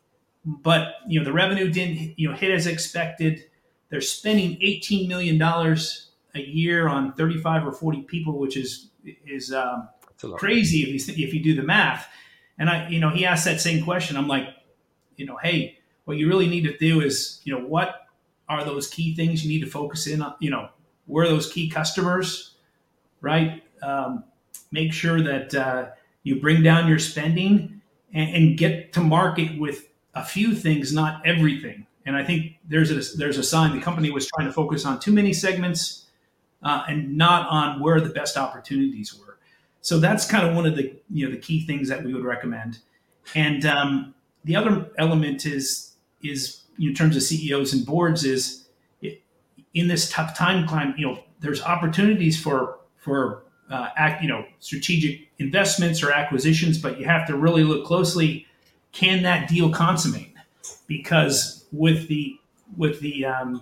but 0.46 0.94
you 1.08 1.20
know 1.20 1.26
the 1.26 1.34
revenue 1.34 1.70
didn't 1.70 2.18
you 2.18 2.30
know 2.30 2.36
hit 2.36 2.52
as 2.52 2.68
expected. 2.68 3.44
They're 3.90 4.02
spending 4.02 4.58
eighteen 4.62 5.08
million 5.10 5.38
dollars 5.38 6.11
a 6.36 6.42
year 6.42 6.88
on 6.88 7.14
thirty 7.14 7.38
five 7.38 7.66
or 7.66 7.72
forty 7.72 8.02
people, 8.02 8.40
which 8.40 8.58
is 8.58 8.90
is 9.26 9.52
um, 9.54 9.90
crazy 10.36 10.84
if 10.84 11.08
you 11.18 11.26
if 11.26 11.34
you 11.34 11.44
do 11.44 11.56
the 11.56 11.64
math. 11.64 12.08
And 12.58 12.70
I 12.70 12.90
you 12.90 13.00
know 13.00 13.10
he 13.10 13.26
asked 13.26 13.46
that 13.46 13.62
same 13.62 13.84
question. 13.84 14.18
I'm 14.18 14.28
like, 14.28 14.48
you 15.16 15.26
know, 15.26 15.38
hey, 15.38 15.78
what 16.06 16.18
you 16.18 16.28
really 16.28 16.48
need 16.48 16.64
to 16.64 16.78
do 16.78 17.02
is 17.02 17.42
you 17.44 17.54
know 17.54 17.66
what 17.66 18.08
are 18.50 18.64
those 18.64 18.88
key 18.88 19.16
things 19.16 19.44
you 19.46 19.50
need 19.50 19.64
to 19.64 19.70
focus 19.70 20.08
in 20.08 20.22
on. 20.22 20.36
You 20.40 20.52
know, 20.52 20.70
where 21.06 21.26
are 21.26 21.30
those 21.30 21.52
key 21.52 21.70
customers, 21.70 22.56
right? 23.22 23.64
Um, 23.82 24.24
make 24.72 24.94
sure 24.94 25.22
that 25.22 25.54
uh, 25.54 25.90
you 26.24 26.40
bring 26.40 26.64
down 26.64 26.88
your 26.88 27.00
spending 27.00 27.82
and, 28.14 28.36
and 28.36 28.58
get 28.58 28.94
to 28.94 29.02
market 29.02 29.60
with 29.60 29.88
a 30.14 30.24
few 30.24 30.56
things, 30.56 30.94
not 30.94 31.26
everything. 31.26 31.88
And 32.06 32.16
I 32.16 32.24
think 32.24 32.58
there's 32.68 32.92
a 32.92 33.18
there's 33.18 33.38
a 33.38 33.44
sign 33.44 33.76
the 33.76 33.82
company 33.82 34.10
was 34.10 34.28
trying 34.28 34.48
to 34.48 34.54
focus 34.54 34.86
on 34.86 35.00
too 35.00 35.12
many 35.12 35.34
segments 35.34 36.08
uh, 36.64 36.84
and 36.88 37.18
not 37.18 37.48
on 37.50 37.80
where 37.80 38.00
the 38.00 38.10
best 38.10 38.38
opportunities 38.38 39.14
were. 39.14 39.38
So 39.82 40.00
that's 40.00 40.30
kind 40.30 40.48
of 40.48 40.56
one 40.56 40.66
of 40.66 40.76
the 40.76 40.96
you 41.10 41.26
know 41.26 41.32
the 41.32 41.40
key 41.40 41.66
things 41.66 41.90
that 41.90 42.04
we 42.04 42.14
would 42.14 42.24
recommend. 42.24 42.80
And 43.36 43.66
um, 43.66 44.14
the 44.44 44.56
other 44.56 44.92
element 44.98 45.46
is 45.46 45.96
is 46.24 46.62
in 46.80 46.94
terms 46.94 47.16
of 47.16 47.24
CEOs 47.24 47.74
and 47.74 47.86
boards 47.86 48.24
is 48.24 48.68
in 49.74 49.88
this 49.88 50.10
tough 50.10 50.38
time 50.38 50.68
climate. 50.68 50.98
You 50.98 51.08
know, 51.08 51.24
there's 51.40 51.62
opportunities 51.62 52.42
for 52.42 52.80
for 52.98 53.44
uh, 53.70 53.90
act, 53.96 54.22
you 54.22 54.30
know, 54.30 54.46
strategic 54.60 55.30
investments 55.40 56.04
or 56.04 56.12
acquisitions, 56.12 56.78
but 56.78 57.00
you 57.00 57.06
have 57.06 57.26
to 57.28 57.38
really 57.38 57.64
look 57.64 57.86
closely. 57.86 58.46
Can 58.92 59.24
that 59.24 59.48
deal 59.48 59.72
consummate? 59.72 60.34
Because 60.88 61.66
with 61.72 62.08
the 62.08 62.38
with 62.78 63.00
the 63.00 63.26
um, 63.26 63.62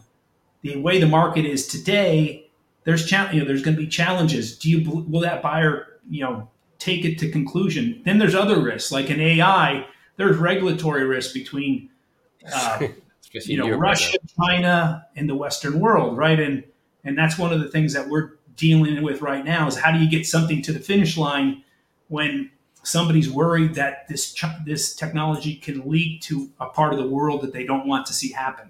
the 0.62 0.78
way 0.78 1.00
the 1.00 1.08
market 1.08 1.46
is 1.46 1.68
today, 1.68 2.49
there's 2.84 3.06
cha- 3.06 3.30
you 3.32 3.40
know, 3.40 3.46
there's 3.46 3.62
going 3.62 3.76
to 3.76 3.82
be 3.82 3.88
challenges. 3.88 4.58
Do 4.58 4.70
you 4.70 5.04
will 5.08 5.22
that 5.22 5.42
buyer 5.42 6.00
you 6.10 6.24
know 6.24 6.50
take 6.78 7.06
it 7.06 7.18
to 7.20 7.32
conclusion? 7.32 8.02
Then 8.06 8.20
there's 8.20 8.36
other 8.36 8.62
risks, 8.62 8.92
like 8.92 9.10
in 9.10 9.20
AI. 9.20 9.86
There's 10.18 10.38
regulatory 10.38 11.06
risk 11.06 11.34
between 11.34 11.90
uh, 12.54 12.88
you 13.32 13.58
know 13.58 13.70
Russia, 13.70 14.18
China, 14.40 15.06
and 15.16 15.30
the 15.30 15.36
Western 15.36 15.80
world, 15.80 16.18
right? 16.18 16.40
And 16.40 16.64
and 17.04 17.18
that's 17.18 17.38
one 17.38 17.54
of 17.54 17.60
the 17.60 17.70
things 17.70 17.94
that 17.94 18.10
we're 18.10 18.32
dealing 18.56 19.02
with 19.02 19.22
right 19.22 19.46
now 19.46 19.68
is 19.68 19.78
how 19.78 19.92
do 19.92 20.00
you 20.00 20.10
get 20.10 20.26
something 20.26 20.62
to 20.62 20.74
the 20.74 20.80
finish 20.80 21.18
line 21.18 21.64
when 22.10 22.52
somebody's 22.84 23.30
worried 23.30 23.76
that 23.76 24.08
this 24.08 24.36
this 24.66 24.96
technology 24.96 25.56
can 25.56 25.88
leak 25.90 26.22
to 26.22 26.50
a 26.60 26.66
part 26.68 26.94
of 26.94 27.00
the 27.00 27.08
world 27.08 27.42
that 27.42 27.54
they 27.54 27.66
don't 27.66 27.88
want 27.88 28.06
to 28.08 28.14
see 28.14 28.32
happen. 28.32 28.70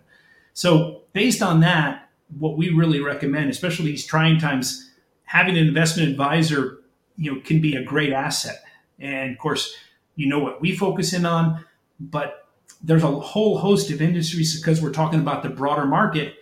So 0.53 1.03
based 1.13 1.41
on 1.41 1.61
that, 1.61 2.08
what 2.37 2.57
we 2.57 2.69
really 2.69 2.99
recommend, 2.99 3.49
especially 3.49 3.85
these 3.85 4.05
trying 4.05 4.39
times, 4.39 4.91
having 5.23 5.57
an 5.57 5.67
investment 5.67 6.09
advisor, 6.09 6.79
you 7.17 7.33
know, 7.33 7.41
can 7.41 7.61
be 7.61 7.75
a 7.75 7.83
great 7.83 8.13
asset. 8.13 8.63
And 8.99 9.31
of 9.31 9.37
course, 9.37 9.75
you 10.15 10.27
know 10.27 10.39
what 10.39 10.61
we 10.61 10.75
focus 10.75 11.13
in 11.13 11.25
on, 11.25 11.63
but 11.99 12.47
there's 12.83 13.03
a 13.03 13.11
whole 13.11 13.57
host 13.57 13.89
of 13.91 14.01
industries 14.01 14.59
because 14.59 14.81
we're 14.81 14.91
talking 14.91 15.19
about 15.19 15.43
the 15.43 15.49
broader 15.49 15.85
market, 15.85 16.35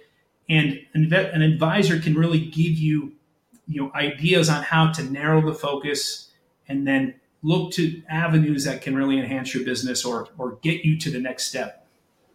and 0.50 0.80
an 0.94 1.42
advisor 1.42 2.00
can 2.00 2.16
really 2.16 2.40
give 2.40 2.74
you 2.74 3.14
you 3.68 3.82
know 3.82 3.92
ideas 3.94 4.50
on 4.50 4.64
how 4.64 4.92
to 4.92 5.04
narrow 5.04 5.46
the 5.46 5.54
focus 5.54 6.32
and 6.68 6.88
then 6.88 7.16
look 7.44 7.72
to 7.74 8.02
avenues 8.10 8.64
that 8.64 8.82
can 8.82 8.96
really 8.96 9.20
enhance 9.20 9.54
your 9.54 9.64
business 9.64 10.06
or 10.06 10.28
or 10.38 10.58
get 10.62 10.84
you 10.86 10.98
to 10.98 11.12
the 11.12 11.20
next 11.20 11.48
step 11.48 11.87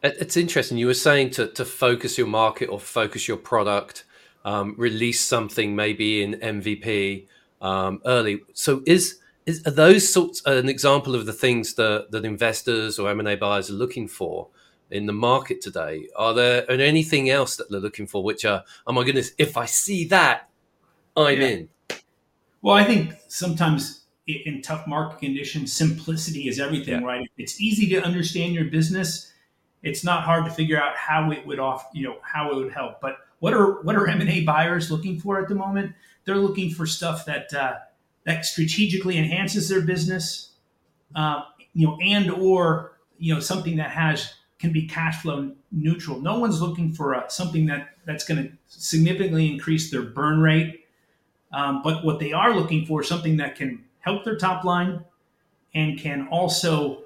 It's 0.03 0.37
interesting. 0.37 0.79
You 0.79 0.87
were 0.87 0.95
saying 0.95 1.31
to, 1.31 1.47
to 1.49 1.65
focus 1.65 2.19
your 2.19 2.27
market 2.27 2.67
or 2.67 2.81
focus 2.81 3.29
your 3.29 3.37
product, 3.37 4.05
um, 4.45 4.75
release 4.77 5.21
something 5.21 5.77
maybe 5.77 6.23
in 6.23 6.35
MVP 6.35 7.27
um, 7.61 8.03
early. 8.05 8.41
So 8.53 8.83
is 8.87 9.19
is 9.47 9.65
are 9.67 9.73
those 9.73 10.13
sorts 10.13 10.43
an 10.47 10.69
example 10.69 11.15
of 11.15 11.27
the 11.27 11.33
things 11.33 11.75
that 11.75 12.11
that 12.11 12.25
investors 12.25 12.99
or 12.99 13.11
M 13.11 13.21
and 13.21 13.29
A 13.29 13.37
buyers 13.37 13.71
are 13.71 13.75
looking 13.75 14.09
for 14.09 14.49
in 14.91 15.07
the 15.07 15.13
market 15.13 15.61
today? 15.61 16.09
Are 16.17 16.35
there 16.35 16.71
and 16.71 16.83
anything 16.83 17.31
else 17.31 17.57
that 17.57 17.71
they're 17.71 17.81
looking 17.81 18.07
for? 18.07 18.25
Which 18.25 18.45
are 18.45 18.65
oh 18.87 18.93
my 18.93 19.05
goodness, 19.05 19.33
if 19.39 19.57
I 19.57 19.67
see 19.67 20.07
that, 20.09 20.49
I'm 21.17 21.41
yeah. 21.41 21.47
in. 21.47 21.69
Well, 22.61 22.77
I 22.77 22.85
think 22.85 23.15
sometimes 23.29 24.03
in 24.27 24.63
tough 24.63 24.87
market 24.87 25.19
conditions, 25.19 25.73
simplicity 25.73 26.49
is 26.49 26.61
everything, 26.61 27.01
yeah. 27.01 27.07
right? 27.07 27.29
It's 27.37 27.61
easy 27.61 27.89
to 27.89 28.03
understand 28.05 28.55
your 28.55 28.67
business. 28.67 29.32
It's 29.83 30.05
not 30.05 30.23
hard 30.23 30.45
to 30.45 30.51
figure 30.51 30.81
out 30.81 30.97
how 30.97 31.31
it 31.33 31.47
would 31.47 31.59
off, 31.59 31.89
you 31.93 32.05
know, 32.05 32.17
how 32.23 32.53
it 32.53 32.57
would 32.57 32.73
help. 32.73 33.01
But 33.01 33.19
what 33.41 33.53
are 33.55 33.83
what 33.83 33.97
are 33.97 34.07
M 34.07 34.21
and 34.21 34.31
A 34.31 34.45
buyers 34.45 34.91
looking 34.91 35.19
for 35.19 35.41
at 35.41 35.49
the 35.49 35.55
moment? 35.55 35.95
They're 36.25 36.37
looking 36.37 36.71
for 36.71 36.87
stuff 36.87 37.25
that 37.25 37.53
uh, 37.53 37.75
that 38.25 38.45
strategically 38.45 39.19
enhances 39.19 39.69
their 39.69 39.81
business, 39.81 40.53
uh, 41.17 41.43
you 41.73 41.87
know, 41.87 41.99
and 42.01 42.31
or 42.31 42.99
you 43.19 43.35
know 43.35 43.41
something 43.41 43.77
that 43.77 43.91
has 43.91 44.35
can 44.61 44.73
be 44.73 44.87
cash 44.87 45.23
flow 45.23 45.53
neutral. 45.73 46.21
No 46.21 46.39
one's 46.39 46.63
looking 46.63 46.93
for 46.93 47.17
uh, 47.17 47.27
something 47.27 47.67
that 47.67 47.89
that's 48.07 48.25
going 48.25 48.45
to 48.45 48.53
significantly 48.69 49.51
increase 49.51 49.91
their 49.91 50.03
burn 50.03 50.41
rate. 50.41 50.87
Um, 51.53 51.83
but 51.83 52.05
what 52.05 52.21
they 52.21 52.33
are 52.33 52.55
looking 52.55 52.87
for 52.87 53.03
is 53.03 53.09
something 53.09 53.39
that 53.39 53.57
can 53.57 53.85
help 53.99 54.25
their 54.25 54.37
top 54.37 54.65
line 54.65 55.05
and 55.75 55.99
can 55.99 56.29
also 56.29 57.02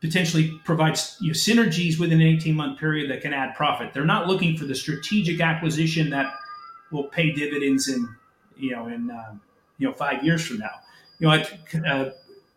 potentially 0.00 0.60
provides 0.64 1.16
you 1.20 1.28
know, 1.28 1.34
synergies 1.34 1.98
within 1.98 2.20
an 2.20 2.26
18 2.26 2.54
month 2.54 2.78
period 2.78 3.10
that 3.10 3.20
can 3.20 3.32
add 3.32 3.54
profit. 3.54 3.92
They're 3.92 4.04
not 4.04 4.26
looking 4.26 4.56
for 4.56 4.64
the 4.64 4.74
strategic 4.74 5.40
acquisition 5.40 6.10
that 6.10 6.32
will 6.90 7.04
pay 7.04 7.32
dividends 7.32 7.88
in 7.88 8.08
you 8.56 8.72
know 8.72 8.86
in 8.86 9.10
um, 9.10 9.40
you 9.78 9.88
know 9.88 9.94
five 9.94 10.24
years 10.24 10.46
from 10.46 10.58
now. 10.58 10.70
You 11.18 11.28
know, 11.28 11.44
uh, 11.86 12.10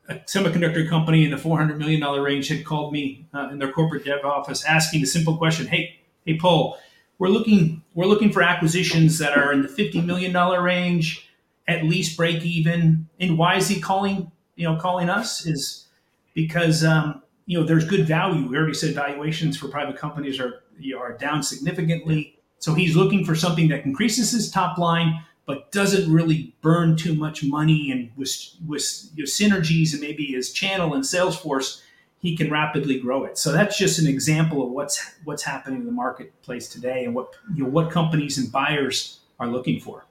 a 0.09 0.15
semiconductor 0.15 0.87
company 0.89 1.23
in 1.25 1.31
the 1.31 1.37
400 1.37 1.77
million 1.77 2.01
dollar 2.01 2.21
range 2.21 2.47
had 2.47 2.65
called 2.65 2.91
me 2.91 3.25
uh, 3.33 3.49
in 3.51 3.59
their 3.59 3.71
corporate 3.71 4.05
dev 4.05 4.23
office 4.25 4.63
asking 4.65 5.01
the 5.01 5.07
simple 5.07 5.37
question, 5.37 5.67
"Hey, 5.67 5.99
hey, 6.25 6.37
Paul, 6.37 6.77
we're 7.19 7.29
looking 7.29 7.83
we're 7.93 8.05
looking 8.05 8.31
for 8.31 8.41
acquisitions 8.41 9.19
that 9.19 9.37
are 9.37 9.53
in 9.53 9.61
the 9.61 9.67
50 9.67 10.01
million 10.01 10.31
dollar 10.31 10.61
range." 10.61 11.29
at 11.67 11.83
least 11.85 12.17
break 12.17 12.43
even. 12.43 13.07
And 13.19 13.37
why 13.37 13.55
is 13.55 13.67
he 13.67 13.79
calling, 13.79 14.31
you 14.55 14.67
know, 14.67 14.77
calling 14.77 15.09
us 15.09 15.45
is 15.45 15.87
because, 16.33 16.83
um, 16.83 17.22
you 17.45 17.59
know, 17.59 17.65
there's 17.65 17.85
good 17.85 18.07
value. 18.07 18.47
We 18.47 18.57
already 18.57 18.73
said 18.73 18.95
valuations 18.95 19.57
for 19.57 19.67
private 19.67 19.97
companies 19.97 20.39
are, 20.39 20.63
are 20.97 21.17
down 21.17 21.43
significantly. 21.43 22.39
So 22.59 22.73
he's 22.73 22.95
looking 22.95 23.25
for 23.25 23.35
something 23.35 23.67
that 23.69 23.85
increases 23.85 24.31
his 24.31 24.49
top 24.49 24.77
line, 24.77 25.23
but 25.45 25.71
doesn't 25.71 26.11
really 26.11 26.55
burn 26.61 26.95
too 26.95 27.13
much 27.13 27.43
money. 27.43 27.91
And 27.91 28.11
with, 28.15 28.33
with 28.65 29.09
your 29.15 29.27
synergies 29.27 29.91
and 29.91 30.01
maybe 30.01 30.27
his 30.27 30.53
channel 30.53 30.93
and 30.93 31.05
sales 31.05 31.37
force, 31.37 31.83
he 32.19 32.37
can 32.37 32.49
rapidly 32.49 32.97
grow 32.99 33.25
it. 33.25 33.37
So 33.37 33.51
that's 33.51 33.77
just 33.77 33.99
an 33.99 34.07
example 34.07 34.63
of 34.63 34.71
what's 34.71 34.97
what's 35.25 35.43
happening 35.43 35.81
in 35.81 35.85
the 35.85 35.91
marketplace 35.91 36.69
today 36.69 37.03
and 37.03 37.13
what 37.13 37.33
you 37.53 37.63
know 37.63 37.69
what 37.69 37.91
companies 37.91 38.37
and 38.37 38.49
buyers 38.49 39.19
are 39.41 39.47
looking 39.47 39.81
for. 39.81 40.05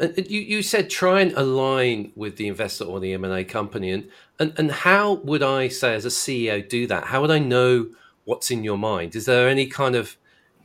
Uh, 0.00 0.08
you, 0.16 0.40
you 0.40 0.62
said 0.62 0.90
try 0.90 1.20
and 1.20 1.32
align 1.32 2.12
with 2.14 2.36
the 2.36 2.48
investor 2.48 2.84
or 2.84 3.00
the 3.00 3.12
M&A 3.12 3.44
company. 3.44 3.90
And, 3.90 4.08
and, 4.38 4.52
and 4.58 4.70
how 4.70 5.14
would 5.14 5.42
I 5.42 5.68
say 5.68 5.94
as 5.94 6.04
a 6.04 6.08
CEO 6.08 6.68
do 6.68 6.86
that? 6.86 7.04
How 7.04 7.20
would 7.20 7.30
I 7.30 7.38
know 7.38 7.88
what's 8.24 8.50
in 8.50 8.64
your 8.64 8.78
mind? 8.78 9.16
Is 9.16 9.26
there 9.26 9.48
any 9.48 9.66
kind 9.66 9.94
of 9.94 10.16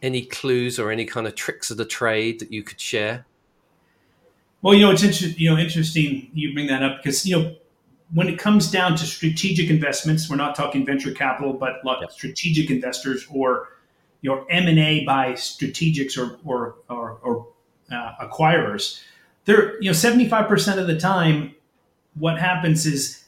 any 0.01 0.23
clues 0.23 0.77
or 0.77 0.91
any 0.91 1.05
kind 1.05 1.27
of 1.27 1.35
tricks 1.35 1.71
of 1.71 1.77
the 1.77 1.85
trade 1.85 2.39
that 2.39 2.51
you 2.51 2.63
could 2.63 2.79
share? 2.79 3.25
Well, 4.61 4.73
you 4.73 4.81
know, 4.81 4.91
it's 4.91 5.03
inter- 5.03 5.33
you 5.37 5.49
know 5.49 5.57
interesting 5.57 6.29
you 6.33 6.53
bring 6.53 6.67
that 6.67 6.83
up 6.83 6.97
because 6.97 7.25
you 7.25 7.37
know 7.37 7.55
when 8.13 8.27
it 8.27 8.39
comes 8.39 8.71
down 8.71 8.95
to 8.95 9.05
strategic 9.05 9.69
investments, 9.69 10.29
we're 10.29 10.37
not 10.37 10.55
talking 10.55 10.85
venture 10.85 11.11
capital, 11.11 11.53
but 11.53 11.83
like 11.83 12.01
yep. 12.01 12.11
strategic 12.11 12.69
investors 12.69 13.27
or 13.29 13.69
your 14.21 14.45
M 14.49 14.67
and 14.67 14.79
A 14.79 15.03
by 15.05 15.33
strategics 15.33 16.17
or 16.17 16.37
or, 16.45 16.75
or, 16.89 17.19
or 17.23 17.47
uh, 17.91 18.13
acquirers, 18.21 19.01
they're 19.45 19.81
you 19.81 19.89
know 19.89 19.95
75% 19.95 20.77
of 20.77 20.87
the 20.87 20.99
time, 20.99 21.55
what 22.15 22.39
happens 22.39 22.85
is 22.85 23.23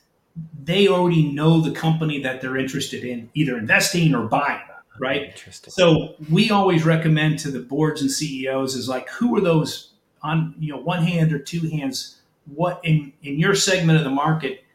they 0.64 0.88
already 0.88 1.32
know 1.32 1.62
the 1.62 1.72
company 1.72 2.22
that 2.22 2.42
they're 2.42 2.58
interested 2.58 3.04
in, 3.04 3.30
either 3.34 3.58
investing 3.58 4.14
or 4.14 4.28
buying. 4.28 4.62
Right. 5.00 5.42
So 5.70 6.16
we 6.30 6.52
always 6.52 6.84
recommend 6.84 7.40
to 7.40 7.52
the 7.52 7.60
boards 7.60 8.02
and 8.02 8.12
CEOs 8.12 8.76
is 8.76 8.90
like, 8.90 9.10
who 9.10 9.36
are 9.38 9.42
those 9.42 9.94
on 10.22 10.54
you 10.60 10.74
know 10.74 10.80
one 10.80 11.04
hand 11.04 11.32
or 11.32 11.40
two 11.40 11.70
hands? 11.70 12.18
What 12.54 12.82
in 12.84 13.14
in 13.24 13.40
your 13.40 13.56
segment 13.56 13.98
of 13.98 14.04
the 14.04 14.10
market? 14.10 14.66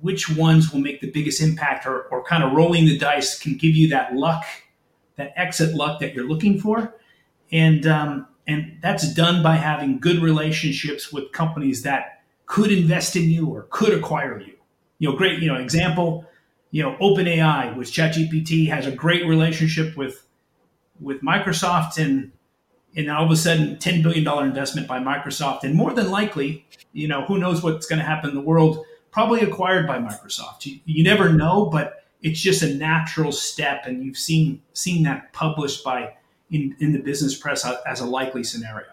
Which 0.00 0.28
ones 0.28 0.72
will 0.72 0.80
make 0.80 1.00
the 1.00 1.10
biggest 1.10 1.40
impact, 1.40 1.86
or, 1.86 2.02
or 2.08 2.24
kind 2.24 2.42
of 2.42 2.52
rolling 2.52 2.84
the 2.84 2.98
dice 2.98 3.38
can 3.38 3.56
give 3.56 3.76
you 3.76 3.88
that 3.88 4.14
luck, 4.14 4.44
that 5.16 5.32
exit 5.36 5.74
luck 5.74 6.00
that 6.00 6.14
you're 6.14 6.28
looking 6.28 6.58
for, 6.58 6.94
and 7.52 7.86
um, 7.86 8.26
and 8.46 8.78
that's 8.82 9.12
done 9.14 9.42
by 9.42 9.56
having 9.56 9.98
good 9.98 10.20
relationships 10.22 11.12
with 11.12 11.32
companies 11.32 11.82
that 11.82 12.22
could 12.46 12.70
invest 12.70 13.16
in 13.16 13.30
you 13.30 13.48
or 13.48 13.66
could 13.70 13.92
acquire 13.92 14.38
you. 14.38 14.54
You 14.98 15.10
know, 15.10 15.16
great, 15.16 15.40
you 15.40 15.48
know, 15.48 15.58
example, 15.58 16.26
you 16.70 16.82
know, 16.82 16.96
OpenAI, 17.00 17.76
which 17.76 17.90
ChatGPT 17.90 18.68
has 18.68 18.86
a 18.86 18.92
great 18.92 19.26
relationship 19.26 19.96
with 19.96 20.26
with 21.00 21.22
Microsoft 21.22 21.98
and 21.98 22.32
and 22.96 23.10
all 23.10 23.24
of 23.24 23.30
a 23.30 23.36
sudden 23.36 23.76
$10 23.76 24.02
billion 24.02 24.26
investment 24.46 24.86
by 24.86 25.00
Microsoft. 25.00 25.64
And 25.64 25.74
more 25.74 25.92
than 25.92 26.10
likely, 26.10 26.64
you 26.92 27.08
know, 27.08 27.24
who 27.24 27.38
knows 27.38 27.62
what's 27.62 27.86
going 27.86 27.98
to 27.98 28.04
happen 28.04 28.30
in 28.30 28.36
the 28.36 28.42
world, 28.42 28.84
probably 29.10 29.40
acquired 29.40 29.86
by 29.86 29.98
Microsoft. 29.98 30.64
You, 30.64 30.78
you 30.84 31.02
never 31.02 31.32
know, 31.32 31.66
but 31.66 32.04
it's 32.22 32.40
just 32.40 32.62
a 32.62 32.72
natural 32.74 33.32
step. 33.32 33.86
And 33.86 34.04
you've 34.04 34.18
seen 34.18 34.62
seen 34.74 35.02
that 35.04 35.32
published 35.32 35.82
by 35.82 36.14
in, 36.50 36.76
in 36.80 36.92
the 36.92 36.98
business 36.98 37.36
press 37.36 37.66
as 37.86 38.00
a 38.00 38.06
likely 38.06 38.44
scenario. 38.44 38.86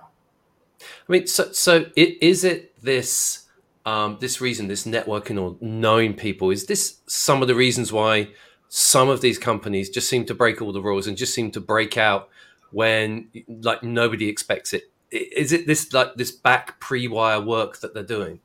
I 0.81 1.11
mean, 1.11 1.27
so 1.27 1.51
so 1.51 1.85
it, 1.95 2.21
is 2.21 2.43
it 2.43 2.81
this 2.81 3.47
um, 3.85 4.17
this 4.19 4.41
reason, 4.41 4.67
this 4.67 4.85
networking 4.85 5.41
or 5.41 5.57
knowing 5.61 6.13
people, 6.13 6.51
is 6.51 6.65
this 6.65 6.99
some 7.07 7.41
of 7.41 7.47
the 7.47 7.55
reasons 7.55 7.91
why 7.91 8.29
some 8.69 9.09
of 9.09 9.21
these 9.21 9.37
companies 9.37 9.89
just 9.89 10.07
seem 10.07 10.25
to 10.25 10.33
break 10.33 10.61
all 10.61 10.71
the 10.71 10.81
rules 10.81 11.07
and 11.07 11.17
just 11.17 11.33
seem 11.33 11.51
to 11.51 11.59
break 11.59 11.97
out 11.97 12.29
when 12.71 13.29
like 13.47 13.83
nobody 13.83 14.27
expects 14.29 14.73
it? 14.73 14.91
Is 15.11 15.51
it 15.51 15.67
this 15.67 15.91
like 15.93 16.15
this 16.15 16.31
back 16.31 16.79
pre-wire 16.79 17.41
work 17.41 17.79
that 17.79 17.93
they're 17.93 18.03
doing? 18.03 18.39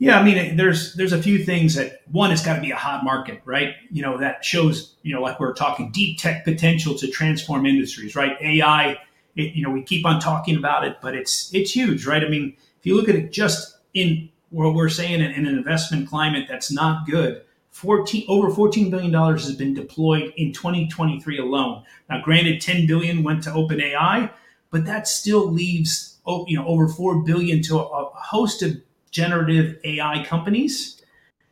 Yeah, 0.00 0.18
I 0.18 0.24
mean, 0.24 0.56
there's 0.56 0.94
there's 0.94 1.12
a 1.12 1.22
few 1.22 1.44
things 1.44 1.74
that 1.74 2.00
one, 2.10 2.32
it's 2.32 2.42
got 2.42 2.54
to 2.54 2.62
be 2.62 2.70
a 2.70 2.76
hot 2.76 3.04
market, 3.04 3.42
right? 3.44 3.74
You 3.90 4.00
know, 4.00 4.16
that 4.16 4.42
shows, 4.42 4.96
you 5.02 5.14
know, 5.14 5.20
like 5.20 5.38
we're 5.38 5.52
talking 5.52 5.90
deep 5.92 6.18
tech 6.18 6.42
potential 6.42 6.94
to 6.96 7.06
transform 7.06 7.66
industries, 7.66 8.16
right? 8.16 8.34
AI, 8.40 8.96
it, 9.36 9.54
you 9.54 9.62
know, 9.62 9.70
we 9.70 9.82
keep 9.82 10.06
on 10.06 10.18
talking 10.18 10.56
about 10.56 10.86
it, 10.86 10.96
but 11.02 11.14
it's 11.14 11.52
it's 11.52 11.76
huge, 11.76 12.06
right? 12.06 12.24
I 12.24 12.30
mean, 12.30 12.56
if 12.78 12.86
you 12.86 12.96
look 12.96 13.10
at 13.10 13.14
it 13.14 13.30
just 13.30 13.76
in 13.92 14.30
what 14.48 14.74
we're 14.74 14.88
saying 14.88 15.20
in, 15.20 15.32
in 15.32 15.46
an 15.46 15.58
investment 15.58 16.08
climate 16.08 16.46
that's 16.48 16.72
not 16.72 17.06
good, 17.06 17.42
14 17.68 18.24
over 18.26 18.50
14 18.50 18.88
billion 18.88 19.12
dollars 19.12 19.44
has 19.44 19.54
been 19.54 19.74
deployed 19.74 20.32
in 20.38 20.54
2023 20.54 21.38
alone. 21.38 21.84
Now, 22.08 22.22
granted, 22.22 22.62
10 22.62 22.86
billion 22.86 23.22
went 23.22 23.42
to 23.44 23.50
OpenAI, 23.50 24.30
but 24.70 24.86
that 24.86 25.06
still 25.06 25.52
leaves, 25.52 26.16
oh, 26.24 26.46
you 26.48 26.56
know, 26.56 26.66
over 26.66 26.88
4 26.88 27.22
billion 27.22 27.60
to 27.64 27.78
a, 27.78 27.82
a 27.82 28.10
host 28.14 28.62
of 28.62 28.80
generative 29.10 29.78
AI 29.84 30.24
companies, 30.24 31.02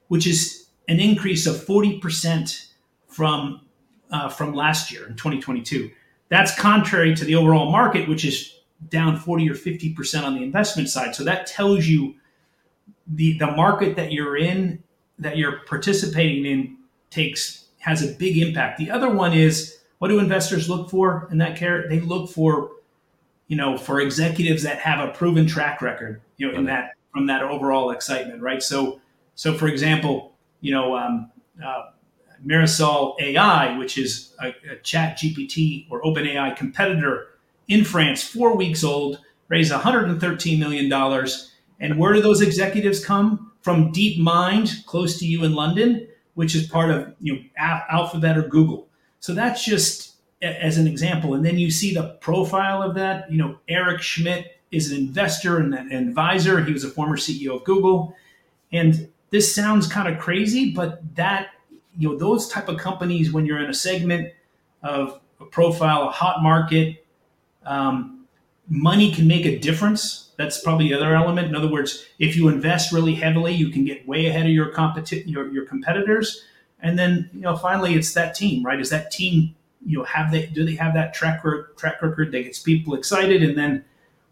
which 0.09 0.27
is 0.27 0.69
an 0.89 1.01
increase 1.01 1.47
of 1.47 1.57
40% 1.57 2.69
from, 3.07 3.63
uh, 4.11 4.29
from 4.29 4.55
last 4.55 4.91
year 4.91 5.07
in 5.07 5.17
2022. 5.17 5.91
That's 6.29 6.55
contrary 6.59 7.15
to 7.15 7.25
the 7.25 7.35
overall 7.35 7.71
market, 7.71 8.09
which 8.09 8.25
is 8.25 8.55
down 8.89 9.17
40 9.17 9.51
or 9.51 9.55
50% 9.55 10.23
on 10.23 10.35
the 10.35 10.43
investment 10.43 10.89
side. 10.89 11.15
So 11.15 11.25
that 11.25 11.47
tells 11.47 11.87
you 11.87 12.15
the, 13.07 13.39
the 13.39 13.51
market 13.51 13.97
that 13.97 14.13
you're 14.13 14.37
in, 14.37 14.83
that 15.19 15.37
you're 15.37 15.61
participating 15.67 16.47
in, 16.47 16.77
takes 17.11 17.67
has 17.79 18.03
a 18.03 18.13
big 18.15 18.39
impact. 18.39 18.79
The 18.79 18.91
other 18.91 19.11
one 19.11 19.33
is 19.33 19.79
what 19.99 20.09
do 20.09 20.19
investors 20.19 20.69
look 20.69 20.91
for 20.91 21.29
in 21.31 21.39
that 21.39 21.57
care? 21.57 21.89
They 21.89 22.01
look 22.01 22.31
for, 22.31 22.73
you 23.47 23.57
know, 23.57 23.77
for 23.77 24.01
executives 24.01 24.63
that 24.63 24.79
have 24.79 25.07
a 25.07 25.13
proven 25.13 25.47
track 25.47 25.81
record, 25.81 26.21
you 26.37 26.51
know, 26.51 26.59
in 26.59 26.65
that 26.67 26.93
from 27.13 27.27
that 27.27 27.43
overall 27.43 27.91
excitement, 27.91 28.43
right? 28.43 28.63
So, 28.63 29.01
so 29.35 29.55
for 29.55 29.69
example, 29.69 30.35
you 30.61 30.73
know, 30.73 30.97
um, 30.97 31.31
uh, 31.65 31.91
Mistral 32.45 33.17
AI, 33.21 33.77
which 33.79 33.99
is 33.99 34.35
a, 34.41 34.49
a 34.49 34.77
ChatGPT 34.83 35.87
or 35.91 36.03
OpenAI 36.03 36.57
competitor 36.57 37.29
in 37.67 37.85
France, 37.85 38.23
four 38.23 38.57
weeks 38.57 38.85
old, 38.85 39.19
raised 39.49 39.73
113 39.73 40.59
million 40.59 40.89
dollars. 40.89 41.53
And 41.81 41.99
where 41.99 42.13
do 42.13 42.21
those 42.21 42.41
executives 42.41 43.05
come 43.05 43.53
from? 43.63 43.93
DeepMind, 43.93 44.85
close 44.87 45.19
to 45.19 45.27
you 45.27 45.45
in 45.45 45.55
London, 45.55 46.07
which 46.35 46.55
is 46.55 46.67
part 46.67 46.91
of 46.91 47.15
you 47.21 47.35
know 47.35 47.41
Alphabet 47.59 48.37
or 48.37 48.43
Google. 48.43 48.89
So 49.21 49.35
that's 49.35 49.65
just 49.65 50.15
as 50.41 50.79
an 50.79 50.87
example. 50.87 51.35
And 51.35 51.45
then 51.45 51.59
you 51.59 51.71
see 51.71 51.93
the 51.93 52.17
profile 52.21 52.83
of 52.83 52.95
that. 52.95 53.31
You 53.31 53.39
know, 53.39 53.59
Eric 53.69 54.01
Schmidt 54.03 54.58
is 54.71 54.91
an 54.93 54.99
investor 54.99 55.59
and 55.59 55.75
an 55.75 55.93
advisor. 55.93 56.63
He 56.63 56.73
was 56.73 56.85
a 56.85 56.91
former 56.91 57.17
CEO 57.17 57.57
of 57.57 57.65
Google. 57.65 58.15
And 58.73 59.09
this 59.31 59.55
sounds 59.55 59.87
kind 59.87 60.13
of 60.13 60.21
crazy, 60.21 60.73
but 60.73 61.17
that, 61.17 61.49
you 61.97 62.11
know, 62.11 62.19
those 62.19 62.49
type 62.49 62.69
of 62.69 62.79
companies, 62.79 63.33
when 63.33 63.47
you're 63.47 63.63
in 63.63 63.71
a 63.71 63.75
segment 63.75 64.33
of 64.83 65.21
a 65.41 65.45
profile, 65.45 66.09
a 66.09 66.11
hot 66.11 66.43
market, 66.43 67.07
um, 67.65 68.27
money 68.69 69.13
can 69.13 69.27
make 69.27 69.47
a 69.47 69.59
difference. 69.59 70.31
That's 70.37 70.63
probably 70.63 70.89
the 70.89 70.95
other 70.95 71.15
element. 71.15 71.49
In 71.49 71.57
other 71.57 71.71
words, 71.71 72.07
if 72.19 72.37
you 72.37 72.49
invest 72.49 72.93
really 72.93 73.15
heavily, 73.15 73.55
you 73.55 73.71
can 73.71 73.85
get 73.85 74.07
way 74.07 74.27
ahead 74.27 74.47
of 74.47 74.53
your 74.53 74.73
competi- 74.73 75.27
your, 75.27 75.51
your 75.51 75.65
competitors. 75.65 76.45
And 76.81 76.99
then, 76.99 77.31
you 77.33 77.41
know, 77.41 77.57
finally, 77.57 77.95
it's 77.95 78.13
that 78.15 78.35
team, 78.35 78.65
right? 78.65 78.79
Is 78.79 78.91
that 78.91 79.11
team 79.11 79.55
you 79.85 79.99
know 79.99 80.05
have 80.05 80.31
they 80.31 80.47
do 80.47 80.65
they 80.65 80.75
have 80.75 80.95
that 80.95 81.15
track 81.15 81.45
record, 81.45 81.77
track 81.77 82.03
record 82.03 82.33
that 82.33 82.43
gets 82.43 82.59
people 82.59 82.95
excited 82.95 83.43
and 83.43 83.57
then 83.57 83.85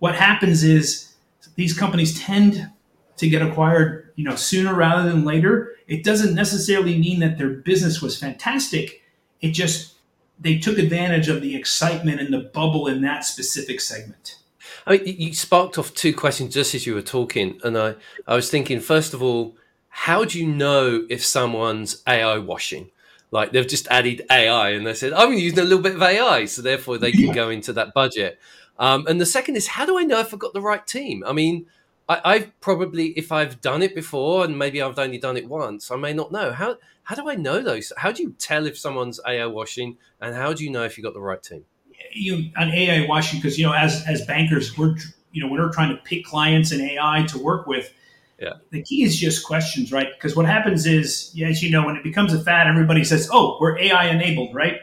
what 0.07 0.15
happens 0.15 0.63
is 0.63 1.15
these 1.57 1.77
companies 1.77 2.21
tend 2.21 2.71
to 3.17 3.29
get 3.29 3.43
acquired 3.43 4.13
you 4.15 4.25
know 4.25 4.37
sooner 4.37 4.73
rather 4.73 5.11
than 5.11 5.25
later. 5.25 5.75
It 5.89 6.05
doesn't 6.05 6.33
necessarily 6.33 6.97
mean 6.97 7.19
that 7.21 7.39
their 7.39 7.51
business 7.51 8.01
was 8.01 8.17
fantastic. 8.17 9.03
It 9.41 9.51
just 9.51 9.95
they 10.39 10.59
took 10.59 10.79
advantage 10.79 11.29
of 11.29 11.43
the 11.43 11.57
excitement 11.57 12.21
and 12.21 12.33
the 12.33 12.51
bubble 12.55 12.87
in 12.87 13.03
that 13.03 13.25
specific 13.25 13.81
segment. 13.81 14.39
I 14.87 14.99
mean, 14.99 15.17
you 15.19 15.35
sparked 15.35 15.77
off 15.77 15.93
two 15.93 16.15
questions 16.15 16.55
just 16.55 16.73
as 16.77 16.87
you 16.87 16.95
were 16.95 17.03
talking 17.03 17.59
and 17.65 17.77
i 17.77 17.95
i 18.29 18.37
was 18.37 18.49
thinking 18.51 18.79
first 18.79 19.15
of 19.15 19.23
all 19.23 19.57
how 19.89 20.25
do 20.25 20.39
you 20.39 20.47
know 20.47 21.07
if 21.09 21.25
someone's 21.25 22.03
ai 22.07 22.39
washing? 22.39 22.91
Like 23.31 23.53
they've 23.53 23.67
just 23.67 23.89
added 23.89 24.23
AI 24.31 24.71
and 24.71 24.87
they 24.87 24.95
said, 24.95 25.13
I'm 25.13 25.33
using 25.33 25.59
a 25.59 25.63
little 25.63 25.83
bit 25.83 25.97
of 25.97 26.03
AI, 26.03 26.45
so 26.45 26.63
therefore 26.63 26.99
they 26.99 27.13
can 27.13 27.33
go 27.33 27.51
into 27.51 27.73
that 27.75 27.93
budget. 27.93 28.39
Um, 28.79 29.07
and 29.07 29.21
the 29.21 29.27
second 29.27 29.57
is, 29.57 29.67
how 29.67 29.87
do 29.87 29.99
I 29.99 30.03
know 30.03 30.21
if 30.21 30.33
I've 30.33 30.41
got 30.41 30.53
the 30.53 30.61
right 30.61 30.87
team? 30.87 31.25
I 31.27 31.33
mean, 31.33 31.67
I, 32.09 32.39
have 32.39 32.61
probably, 32.61 33.09
if 33.19 33.33
I've 33.33 33.61
done 33.61 33.83
it 33.83 33.95
before 33.95 34.45
and 34.45 34.59
maybe 34.59 34.81
I've 34.81 34.99
only 34.99 35.19
done 35.19 35.37
it 35.37 35.49
once, 35.49 35.91
I 35.91 35.97
may 35.97 36.13
not 36.13 36.31
know. 36.31 36.53
How 36.53 36.77
how 37.03 37.15
do 37.15 37.29
I 37.29 37.37
know 37.37 37.63
those? 37.63 37.93
How 37.97 38.11
do 38.13 38.23
you 38.23 38.35
tell 38.39 38.67
if 38.67 38.77
someone's 38.79 39.21
AI 39.27 39.47
washing, 39.47 39.97
and 40.21 40.35
how 40.35 40.53
do 40.53 40.65
you 40.65 40.71
know 40.71 40.85
if 40.85 40.97
you 40.97 41.05
got 41.05 41.15
the 41.15 41.21
right 41.21 41.43
team? 41.43 41.65
You 42.13 42.51
on 42.57 42.71
AI 42.71 43.07
washing 43.09 43.41
because 43.41 43.59
you 43.59 43.67
know 43.67 43.73
as 43.73 44.05
as 44.07 44.25
bankers 44.27 44.77
we're 44.79 44.97
you 45.33 45.43
know 45.43 45.49
when 45.49 45.61
we're 45.61 45.73
trying 45.73 45.97
to 45.97 46.03
pick 46.03 46.25
clients 46.25 46.71
and 46.71 46.81
AI 46.81 47.27
to 47.29 47.39
work 47.39 47.67
with 47.67 47.93
yeah. 48.41 48.55
The 48.71 48.83
key 48.83 49.03
is 49.03 49.17
just 49.17 49.47
questions, 49.47 49.93
right? 49.93 50.09
Because 50.15 50.37
what 50.37 50.45
happens 50.45 50.85
is, 50.85 51.35
as 51.43 51.63
you 51.63 51.71
know, 51.71 51.87
when 51.87 51.97
it 51.97 52.03
becomes 52.03 52.35
a 52.35 52.43
fad, 52.43 52.67
everybody 52.67 53.03
says, 53.03 53.31
"Oh, 53.33 53.57
we're 53.61 53.79
AI 53.79 54.09
enabled," 54.09 54.55
right? 54.55 54.81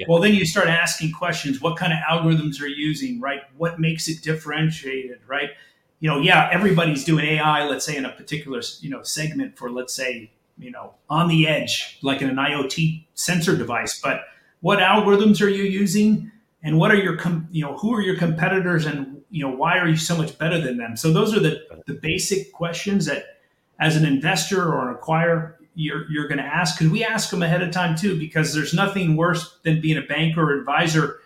Yeah. 0.00 0.06
Well, 0.08 0.18
then 0.18 0.34
you 0.34 0.46
start 0.46 0.66
asking 0.66 1.12
questions. 1.12 1.60
What 1.60 1.76
kind 1.76 1.92
of 1.92 1.98
algorithms 1.98 2.58
are 2.62 2.66
you 2.66 2.86
using, 2.86 3.20
right? 3.20 3.42
What 3.58 3.78
makes 3.78 4.08
it 4.08 4.22
differentiated, 4.22 5.20
right? 5.26 5.50
You 5.98 6.08
know, 6.08 6.18
yeah, 6.18 6.48
everybody's 6.50 7.04
doing 7.04 7.26
AI. 7.26 7.68
Let's 7.68 7.84
say 7.84 7.96
in 7.96 8.06
a 8.06 8.12
particular, 8.12 8.62
you 8.80 8.88
know, 8.88 9.02
segment 9.02 9.58
for, 9.58 9.70
let's 9.70 9.92
say, 9.92 10.30
you 10.58 10.70
know, 10.70 10.94
on 11.10 11.28
the 11.28 11.46
edge, 11.46 11.98
like 12.00 12.22
in 12.22 12.30
an 12.30 12.36
IoT 12.36 13.04
sensor 13.12 13.54
device. 13.54 14.00
But 14.00 14.22
what 14.60 14.78
algorithms 14.78 15.44
are 15.44 15.50
you 15.50 15.64
using, 15.64 16.32
and 16.62 16.78
what 16.78 16.90
are 16.90 16.96
your, 16.96 17.16
com- 17.16 17.48
you 17.50 17.62
know, 17.62 17.76
who 17.76 17.92
are 17.94 18.00
your 18.00 18.16
competitors, 18.16 18.86
and 18.86 19.20
you 19.30 19.46
know 19.46 19.54
why 19.54 19.78
are 19.78 19.88
you 19.88 19.96
so 19.96 20.16
much 20.16 20.36
better 20.38 20.60
than 20.60 20.76
them 20.76 20.96
so 20.96 21.12
those 21.12 21.34
are 21.34 21.40
the 21.40 21.62
the 21.86 21.94
basic 21.94 22.52
questions 22.52 23.06
that 23.06 23.38
as 23.78 23.96
an 23.96 24.04
investor 24.04 24.62
or 24.62 24.90
an 24.90 24.96
acquirer 24.96 25.54
you're, 25.74 26.10
you're 26.10 26.28
going 26.28 26.38
to 26.38 26.44
ask 26.44 26.78
because 26.78 26.92
we 26.92 27.04
ask 27.04 27.30
them 27.30 27.42
ahead 27.42 27.62
of 27.62 27.70
time 27.70 27.96
too 27.96 28.18
because 28.18 28.54
there's 28.54 28.74
nothing 28.74 29.16
worse 29.16 29.58
than 29.62 29.80
being 29.80 29.98
a 29.98 30.02
banker 30.02 30.42
or 30.42 30.58
advisor 30.58 31.20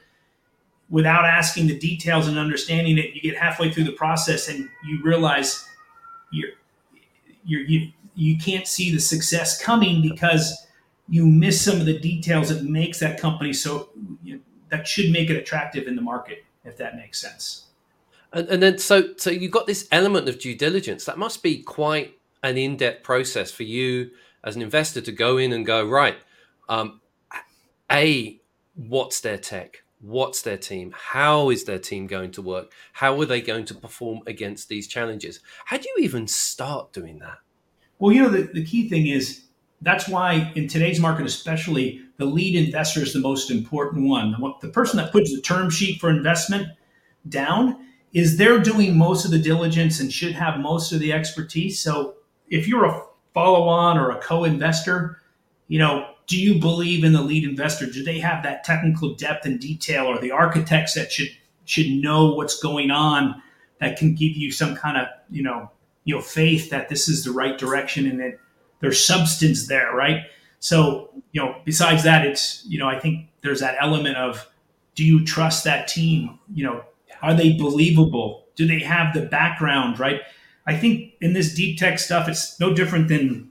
without 0.91 1.25
asking 1.25 1.67
the 1.67 1.79
details 1.79 2.29
and 2.29 2.39
understanding 2.39 2.99
it 2.99 3.15
you 3.15 3.21
get 3.21 3.37
halfway 3.37 3.71
through 3.71 3.85
the 3.85 3.93
process 3.93 4.49
and 4.49 4.69
you 4.87 5.03
realize 5.03 5.67
you're, 6.31 6.51
you're 7.45 7.63
you 7.63 7.91
you 8.17 8.39
can't 8.39 8.69
see 8.69 8.93
the 8.95 9.01
success 9.01 9.61
coming 9.61 10.01
because 10.01 10.67
you 11.09 11.27
miss 11.27 11.61
some 11.61 11.81
of 11.81 11.87
the 11.87 11.99
details 11.99 12.49
that 12.49 12.63
makes 12.65 13.01
that 13.01 13.19
company 13.19 13.53
so 13.53 13.89
you 14.23 14.41
that 14.69 14.87
should 14.87 15.11
make 15.11 15.31
it 15.31 15.37
attractive 15.37 15.87
in 15.89 15.97
the 15.97 16.03
market 16.03 16.45
if 16.65 16.77
that 16.77 16.97
makes 16.97 17.21
sense 17.21 17.65
and, 18.35 18.49
and 18.49 18.63
then 18.63 18.79
so 18.79 19.15
so 19.17 19.31
you've 19.31 19.53
got 19.53 19.67
this 19.67 19.89
element 19.91 20.29
of 20.29 20.39
due 20.39 20.55
diligence. 20.55 21.05
That 21.05 21.19
must 21.19 21.43
be 21.43 21.63
quite 21.63 22.19
an 22.43 22.59
in-depth 22.59 23.03
process 23.03 23.51
for 23.51 23.63
you 23.63 24.11
as 24.45 24.55
an 24.55 24.63
investor 24.63 25.01
to 25.01 25.11
go 25.11 25.39
in 25.39 25.53
and 25.53 25.67
go 25.67 25.85
right. 25.85 26.17
Um, 26.69 27.01
a, 27.91 28.41
what's 28.75 29.21
their 29.21 29.39
tech? 29.39 29.83
What's 30.01 30.43
their 30.43 30.59
team? 30.59 30.95
How 30.95 31.49
is 31.49 31.65
their 31.65 31.79
team 31.79 32.07
going 32.07 32.31
to 32.33 32.43
work? 32.43 32.71
How 32.93 33.19
are 33.21 33.25
they 33.25 33.41
going 33.41 33.65
to 33.67 33.75
perform 33.75 34.21
against 34.27 34.69
these 34.69 34.87
challenges? 34.87 35.41
How 35.65 35.79
do 35.79 35.89
you 35.97 36.05
even 36.05 36.29
start 36.29 36.93
doing 36.93 37.21
that? 37.21 37.39
Well, 37.99 38.15
you 38.15 38.23
know, 38.23 38.29
the, 38.29 38.43
the 38.43 38.65
key 38.65 38.89
thing 38.89 39.07
is 39.07 39.45
that's 39.81 40.07
why 40.07 40.53
in 40.55 40.69
today's 40.69 41.01
market, 41.01 41.25
especially, 41.25 42.03
the 42.19 42.27
lead 42.27 42.55
investor 42.55 43.01
is 43.01 43.13
the 43.13 43.21
most 43.21 43.51
important 43.51 44.07
one. 44.09 44.37
The 44.61 44.69
person 44.69 44.99
that 44.99 45.11
puts 45.11 45.35
the 45.35 45.41
term 45.41 45.71
sheet 45.71 46.01
for 46.01 46.11
investment 46.11 46.69
down 47.29 47.87
is 48.13 48.37
they're 48.37 48.61
doing 48.61 48.97
most 48.97 49.25
of 49.25 49.31
the 49.31 49.39
diligence 49.39 50.01
and 50.01 50.13
should 50.13 50.33
have 50.33 50.61
most 50.61 50.93
of 50.93 51.01
the 51.01 51.13
expertise. 51.13 51.81
So 51.81 52.15
if 52.49 52.69
you're 52.69 52.85
a 52.85 53.03
follow 53.35 53.69
on 53.69 53.99
or 53.99 54.11
a 54.11 54.21
co 54.21 54.45
investor, 54.45 55.21
you 55.69 55.79
know, 55.79 56.09
do 56.27 56.41
you 56.41 56.59
believe 56.59 57.05
in 57.05 57.13
the 57.13 57.21
lead 57.21 57.45
investor? 57.45 57.87
Do 57.87 58.03
they 58.03 58.19
have 58.21 58.43
that 58.45 58.65
technical 58.65 59.15
depth 59.15 59.45
and 59.45 59.61
detail 59.61 60.07
or 60.07 60.19
the 60.19 60.31
architects 60.31 60.95
that 60.95 61.13
should 61.13 61.29
should 61.67 61.91
know 61.91 62.35
what's 62.35 62.59
going 62.61 62.91
on 62.91 63.43
that 63.81 63.99
can 63.99 64.15
give 64.15 64.37
you 64.37 64.51
some 64.51 64.77
kind 64.77 64.97
of, 64.97 65.09
you 65.31 65.43
know, 65.43 65.71
you 66.05 66.15
know, 66.15 66.21
faith 66.21 66.71
that 66.71 66.89
this 66.89 67.09
is 67.09 67.25
the 67.25 67.33
right 67.33 67.59
direction 67.59 68.07
and 68.07 68.21
that 68.21 68.39
there's 68.81 69.05
substance 69.05 69.67
there, 69.67 69.93
right? 69.95 70.23
So, 70.61 71.11
you 71.33 71.43
know, 71.43 71.57
besides 71.65 72.05
that, 72.05 72.27
it's, 72.27 72.65
you 72.67 72.79
know, 72.79 72.89
I 72.89 72.99
think 72.99 73.29
there's 73.41 73.61
that 73.61 73.77
element 73.81 74.17
of 74.17 74.49
do 74.95 75.05
you 75.05 75.25
trust 75.25 75.65
that 75.65 75.89
team? 75.89 76.39
You 76.53 76.65
know, 76.65 76.85
are 77.23 77.35
they 77.35 77.53
believable? 77.53 78.47
Do 78.55 78.67
they 78.67 78.81
have 78.81 79.15
the 79.15 79.23
background, 79.23 79.99
right? 79.99 80.21
I 80.67 80.77
think 80.77 81.13
in 81.21 81.33
this 81.33 81.55
deep 81.55 81.79
tech 81.79 81.99
stuff, 81.99 82.29
it's 82.29 82.59
no 82.59 82.75
different 82.75 83.09
than, 83.09 83.51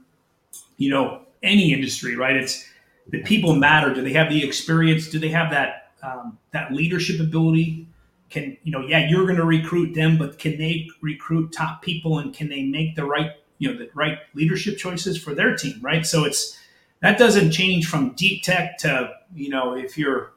you 0.76 0.90
know, 0.90 1.22
any 1.42 1.72
industry, 1.72 2.16
right? 2.16 2.36
It's 2.36 2.66
the 3.08 3.22
people 3.22 3.54
matter. 3.54 3.94
Do 3.94 4.02
they 4.02 4.12
have 4.14 4.30
the 4.30 4.44
experience? 4.44 5.08
Do 5.08 5.18
they 5.18 5.28
have 5.28 5.50
that 5.50 5.92
um, 6.02 6.38
that 6.52 6.72
leadership 6.72 7.20
ability? 7.20 7.86
Can 8.30 8.56
you 8.64 8.72
know? 8.72 8.80
Yeah, 8.80 9.08
you're 9.08 9.24
going 9.24 9.36
to 9.36 9.44
recruit 9.44 9.94
them, 9.94 10.18
but 10.18 10.38
can 10.38 10.58
they 10.58 10.88
recruit 11.00 11.52
top 11.52 11.82
people 11.82 12.18
and 12.18 12.34
can 12.34 12.48
they 12.48 12.62
make 12.62 12.96
the 12.96 13.04
right 13.04 13.32
you 13.58 13.70
know 13.70 13.78
the 13.78 13.90
right 13.94 14.18
leadership 14.34 14.78
choices 14.78 15.22
for 15.22 15.34
their 15.34 15.54
team, 15.56 15.78
right? 15.82 16.04
So 16.04 16.24
it's 16.24 16.58
that 17.00 17.18
doesn't 17.18 17.52
change 17.52 17.86
from 17.86 18.10
deep 18.14 18.42
tech 18.42 18.78
to 18.78 19.12
you 19.34 19.50
know 19.50 19.74
if 19.74 19.96
you're 19.96 20.32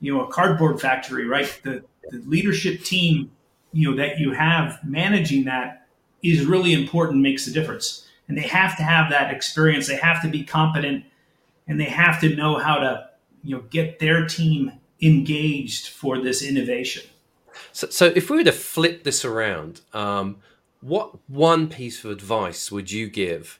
you 0.00 0.14
know 0.14 0.24
a 0.24 0.28
cardboard 0.28 0.80
factory, 0.80 1.26
right? 1.26 1.60
The 1.62 1.84
the 2.10 2.22
leadership 2.26 2.82
team 2.82 3.32
you 3.72 3.90
know 3.90 3.96
that 3.96 4.18
you 4.18 4.32
have 4.32 4.78
managing 4.84 5.44
that 5.44 5.81
is 6.22 6.44
really 6.44 6.72
important 6.72 7.22
makes 7.22 7.46
a 7.46 7.52
difference. 7.52 8.06
And 8.28 8.36
they 8.36 8.42
have 8.42 8.76
to 8.76 8.82
have 8.82 9.10
that 9.10 9.34
experience. 9.34 9.88
They 9.88 9.96
have 9.96 10.22
to 10.22 10.28
be 10.28 10.44
competent 10.44 11.04
and 11.66 11.78
they 11.78 11.84
have 11.84 12.20
to 12.20 12.34
know 12.34 12.58
how 12.58 12.78
to 12.78 13.08
you 13.42 13.56
know 13.56 13.62
get 13.70 13.98
their 13.98 14.26
team 14.26 14.72
engaged 15.00 15.88
for 15.88 16.18
this 16.18 16.42
innovation. 16.42 17.02
So, 17.72 17.88
so 17.88 18.06
if 18.06 18.30
we 18.30 18.38
were 18.38 18.44
to 18.44 18.52
flip 18.52 19.04
this 19.04 19.24
around 19.24 19.80
um, 19.92 20.36
what 20.80 21.18
one 21.28 21.68
piece 21.68 22.04
of 22.04 22.10
advice 22.10 22.70
would 22.70 22.90
you 22.90 23.08
give 23.08 23.58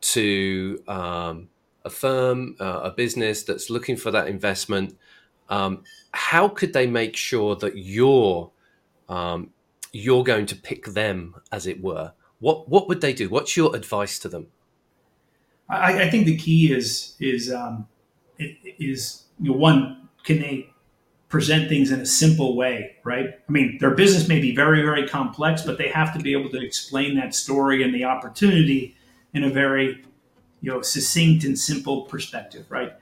to 0.00 0.82
um, 0.88 1.48
a 1.84 1.90
firm 1.90 2.56
uh, 2.60 2.80
a 2.84 2.90
business 2.90 3.42
that's 3.42 3.70
looking 3.70 3.96
for 3.96 4.10
that 4.10 4.28
investment? 4.28 4.96
Um, 5.48 5.84
how 6.12 6.48
could 6.48 6.72
they 6.72 6.86
make 6.86 7.16
sure 7.16 7.56
that 7.56 7.76
you're 7.76 8.50
um, 9.08 9.50
you're 9.92 10.24
going 10.24 10.46
to 10.46 10.56
pick 10.56 10.86
them, 10.86 11.34
as 11.50 11.66
it 11.66 11.82
were? 11.82 12.12
What 12.40 12.68
what 12.68 12.88
would 12.88 13.00
they 13.00 13.12
do? 13.12 13.28
What's 13.28 13.56
your 13.56 13.76
advice 13.76 14.18
to 14.20 14.28
them? 14.28 14.48
I, 15.68 16.02
I 16.02 16.10
think 16.10 16.26
the 16.26 16.36
key 16.36 16.72
is 16.72 17.14
is 17.20 17.52
um, 17.52 17.86
is 18.38 19.24
you 19.40 19.50
know, 19.52 19.56
one 19.56 20.08
can 20.24 20.40
they 20.40 20.68
present 21.28 21.68
things 21.68 21.90
in 21.90 22.00
a 22.00 22.06
simple 22.06 22.56
way, 22.56 22.96
right? 23.04 23.38
I 23.48 23.52
mean, 23.52 23.78
their 23.80 23.92
business 23.92 24.28
may 24.28 24.40
be 24.40 24.54
very 24.54 24.82
very 24.82 25.06
complex, 25.06 25.62
but 25.62 25.78
they 25.78 25.88
have 25.88 26.12
to 26.16 26.20
be 26.20 26.32
able 26.32 26.50
to 26.50 26.62
explain 26.62 27.16
that 27.16 27.34
story 27.34 27.82
and 27.82 27.94
the 27.94 28.04
opportunity 28.04 28.96
in 29.34 29.44
a 29.44 29.50
very 29.50 30.04
you 30.60 30.70
know 30.70 30.82
succinct 30.82 31.44
and 31.44 31.58
simple 31.58 32.02
perspective, 32.02 32.66
right? 32.70 32.92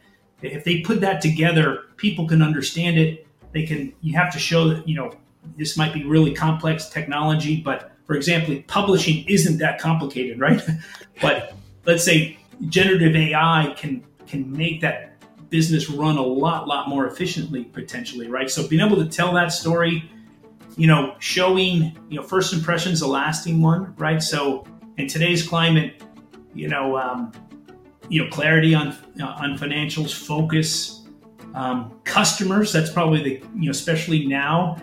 If 0.43 0.65
they 0.65 0.81
put 0.81 1.01
that 1.03 1.21
together, 1.21 1.85
people 1.97 2.27
can 2.27 2.43
understand 2.43 2.99
it. 2.99 3.27
They 3.53 3.65
can. 3.65 3.93
You 4.01 4.17
have 4.17 4.33
to 4.33 4.39
show 4.39 4.69
that 4.69 4.89
you 4.89 4.97
know 4.97 5.13
this 5.57 5.77
might 5.77 5.93
be 5.93 6.05
really 6.05 6.35
complex 6.35 6.89
technology, 6.89 7.61
but 7.61 7.93
for 8.07 8.15
example, 8.15 8.61
publishing 8.67 9.25
isn't 9.29 9.59
that 9.59 9.81
complicated, 9.81 10.41
right? 10.41 10.61
but 11.23 11.55
let's 11.85 12.05
say 12.05 12.39
generative 12.69 13.15
AI 13.17 13.75
can 13.77 14.05
can 14.27 14.51
make 14.53 14.81
that 14.81 15.11
business 15.51 15.91
run 15.91 16.17
a 16.17 16.23
lot, 16.23 16.69
lot 16.69 16.89
more 16.89 17.07
efficiently 17.07 17.65
potentially, 17.65 18.29
right? 18.29 18.51
So 18.51 18.67
being 18.67 18.85
able 18.85 18.97
to 18.97 19.09
tell 19.09 19.33
that 19.35 19.53
story, 19.53 20.09
you 20.77 20.87
know, 20.87 21.17
showing, 21.19 21.97
you 22.09 22.21
know, 22.21 22.23
first 22.23 22.53
impressions 22.53 23.03
a 23.03 23.07
lasting 23.07 23.61
one, 23.61 23.95
right? 23.97 24.23
So 24.23 24.65
in 24.97 25.09
today's 25.09 25.47
climate, 25.47 26.03
you 26.55 26.69
know, 26.69 26.97
um, 26.97 27.33
you 28.09 28.25
know, 28.25 28.31
clarity 28.31 28.75
on 28.75 28.89
uh, 29.21 29.27
on 29.27 29.57
financials, 29.57 30.13
focus, 30.15 31.07
um, 31.55 32.01
customers. 32.05 32.73
That's 32.73 32.91
probably 32.91 33.23
the 33.23 33.47
you 33.55 33.67
know, 33.67 33.71
especially 33.71 34.27
now, 34.27 34.77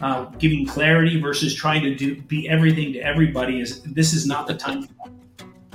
uh, 0.00 0.26
giving 0.38 0.66
clarity 0.66 1.20
versus 1.20 1.54
trying 1.54 1.82
to 1.82 1.94
do 1.94 2.20
be 2.22 2.48
everything 2.48 2.92
to 2.94 3.00
everybody. 3.00 3.60
Is 3.60 3.82
this 3.82 4.12
is 4.12 4.26
not 4.26 4.46
the 4.46 4.54
time. 4.54 4.88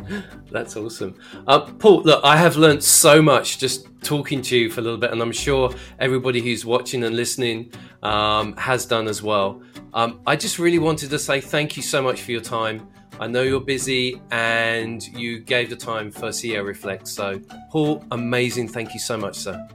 That's 0.52 0.76
awesome. 0.76 1.16
Uh, 1.48 1.62
Paul, 1.62 2.04
look, 2.04 2.24
I 2.24 2.36
have 2.36 2.58
learned 2.58 2.84
so 2.84 3.22
much 3.22 3.58
just 3.58 3.88
talking 4.02 4.42
to 4.44 4.58
you 4.58 4.70
for 4.70 4.82
a 4.82 4.84
little 4.84 4.98
bit, 4.98 5.12
and 5.12 5.22
I'm 5.22 5.32
sure 5.32 5.74
everybody 6.00 6.42
who's 6.42 6.66
watching 6.66 7.04
and 7.04 7.16
listening 7.16 7.72
um, 8.04 8.56
has 8.58 8.86
done 8.86 9.08
as 9.08 9.24
well. 9.24 9.62
Um, 9.94 10.22
I 10.26 10.36
just 10.36 10.60
really 10.60 10.80
wanted 10.80 11.10
to 11.10 11.20
say 11.20 11.42
thank 11.42 11.78
you 11.78 11.84
so 11.84 12.02
much 12.02 12.22
for 12.22 12.32
your 12.32 12.42
time. 12.42 12.88
I 13.20 13.28
know 13.28 13.44
you're 13.44 13.62
busy 13.62 14.20
and 14.32 15.04
you 15.10 15.40
gave 15.40 15.70
the 15.70 15.76
time 15.76 16.12
for 16.12 16.30
CEO 16.30 16.66
Reflect. 16.66 17.08
So, 17.08 17.40
Paul, 17.70 18.04
amazing. 18.12 18.68
Thank 18.70 18.94
you 18.94 19.00
so 19.00 19.16
much, 19.16 19.36
sir. 19.36 19.68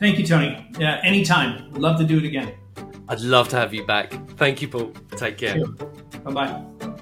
Thank 0.00 0.18
you, 0.18 0.26
Tony. 0.26 0.68
Yeah, 0.78 1.00
anytime. 1.04 1.72
Love 1.74 1.98
to 2.00 2.04
do 2.04 2.18
it 2.18 2.24
again. 2.24 2.52
I'd 3.08 3.20
love 3.20 3.48
to 3.50 3.56
have 3.56 3.74
you 3.74 3.86
back. 3.86 4.12
Thank 4.36 4.62
you, 4.62 4.68
Paul. 4.68 4.92
Take 5.16 5.38
care. 5.38 5.64
Bye 6.24 6.32
bye. 6.32 6.94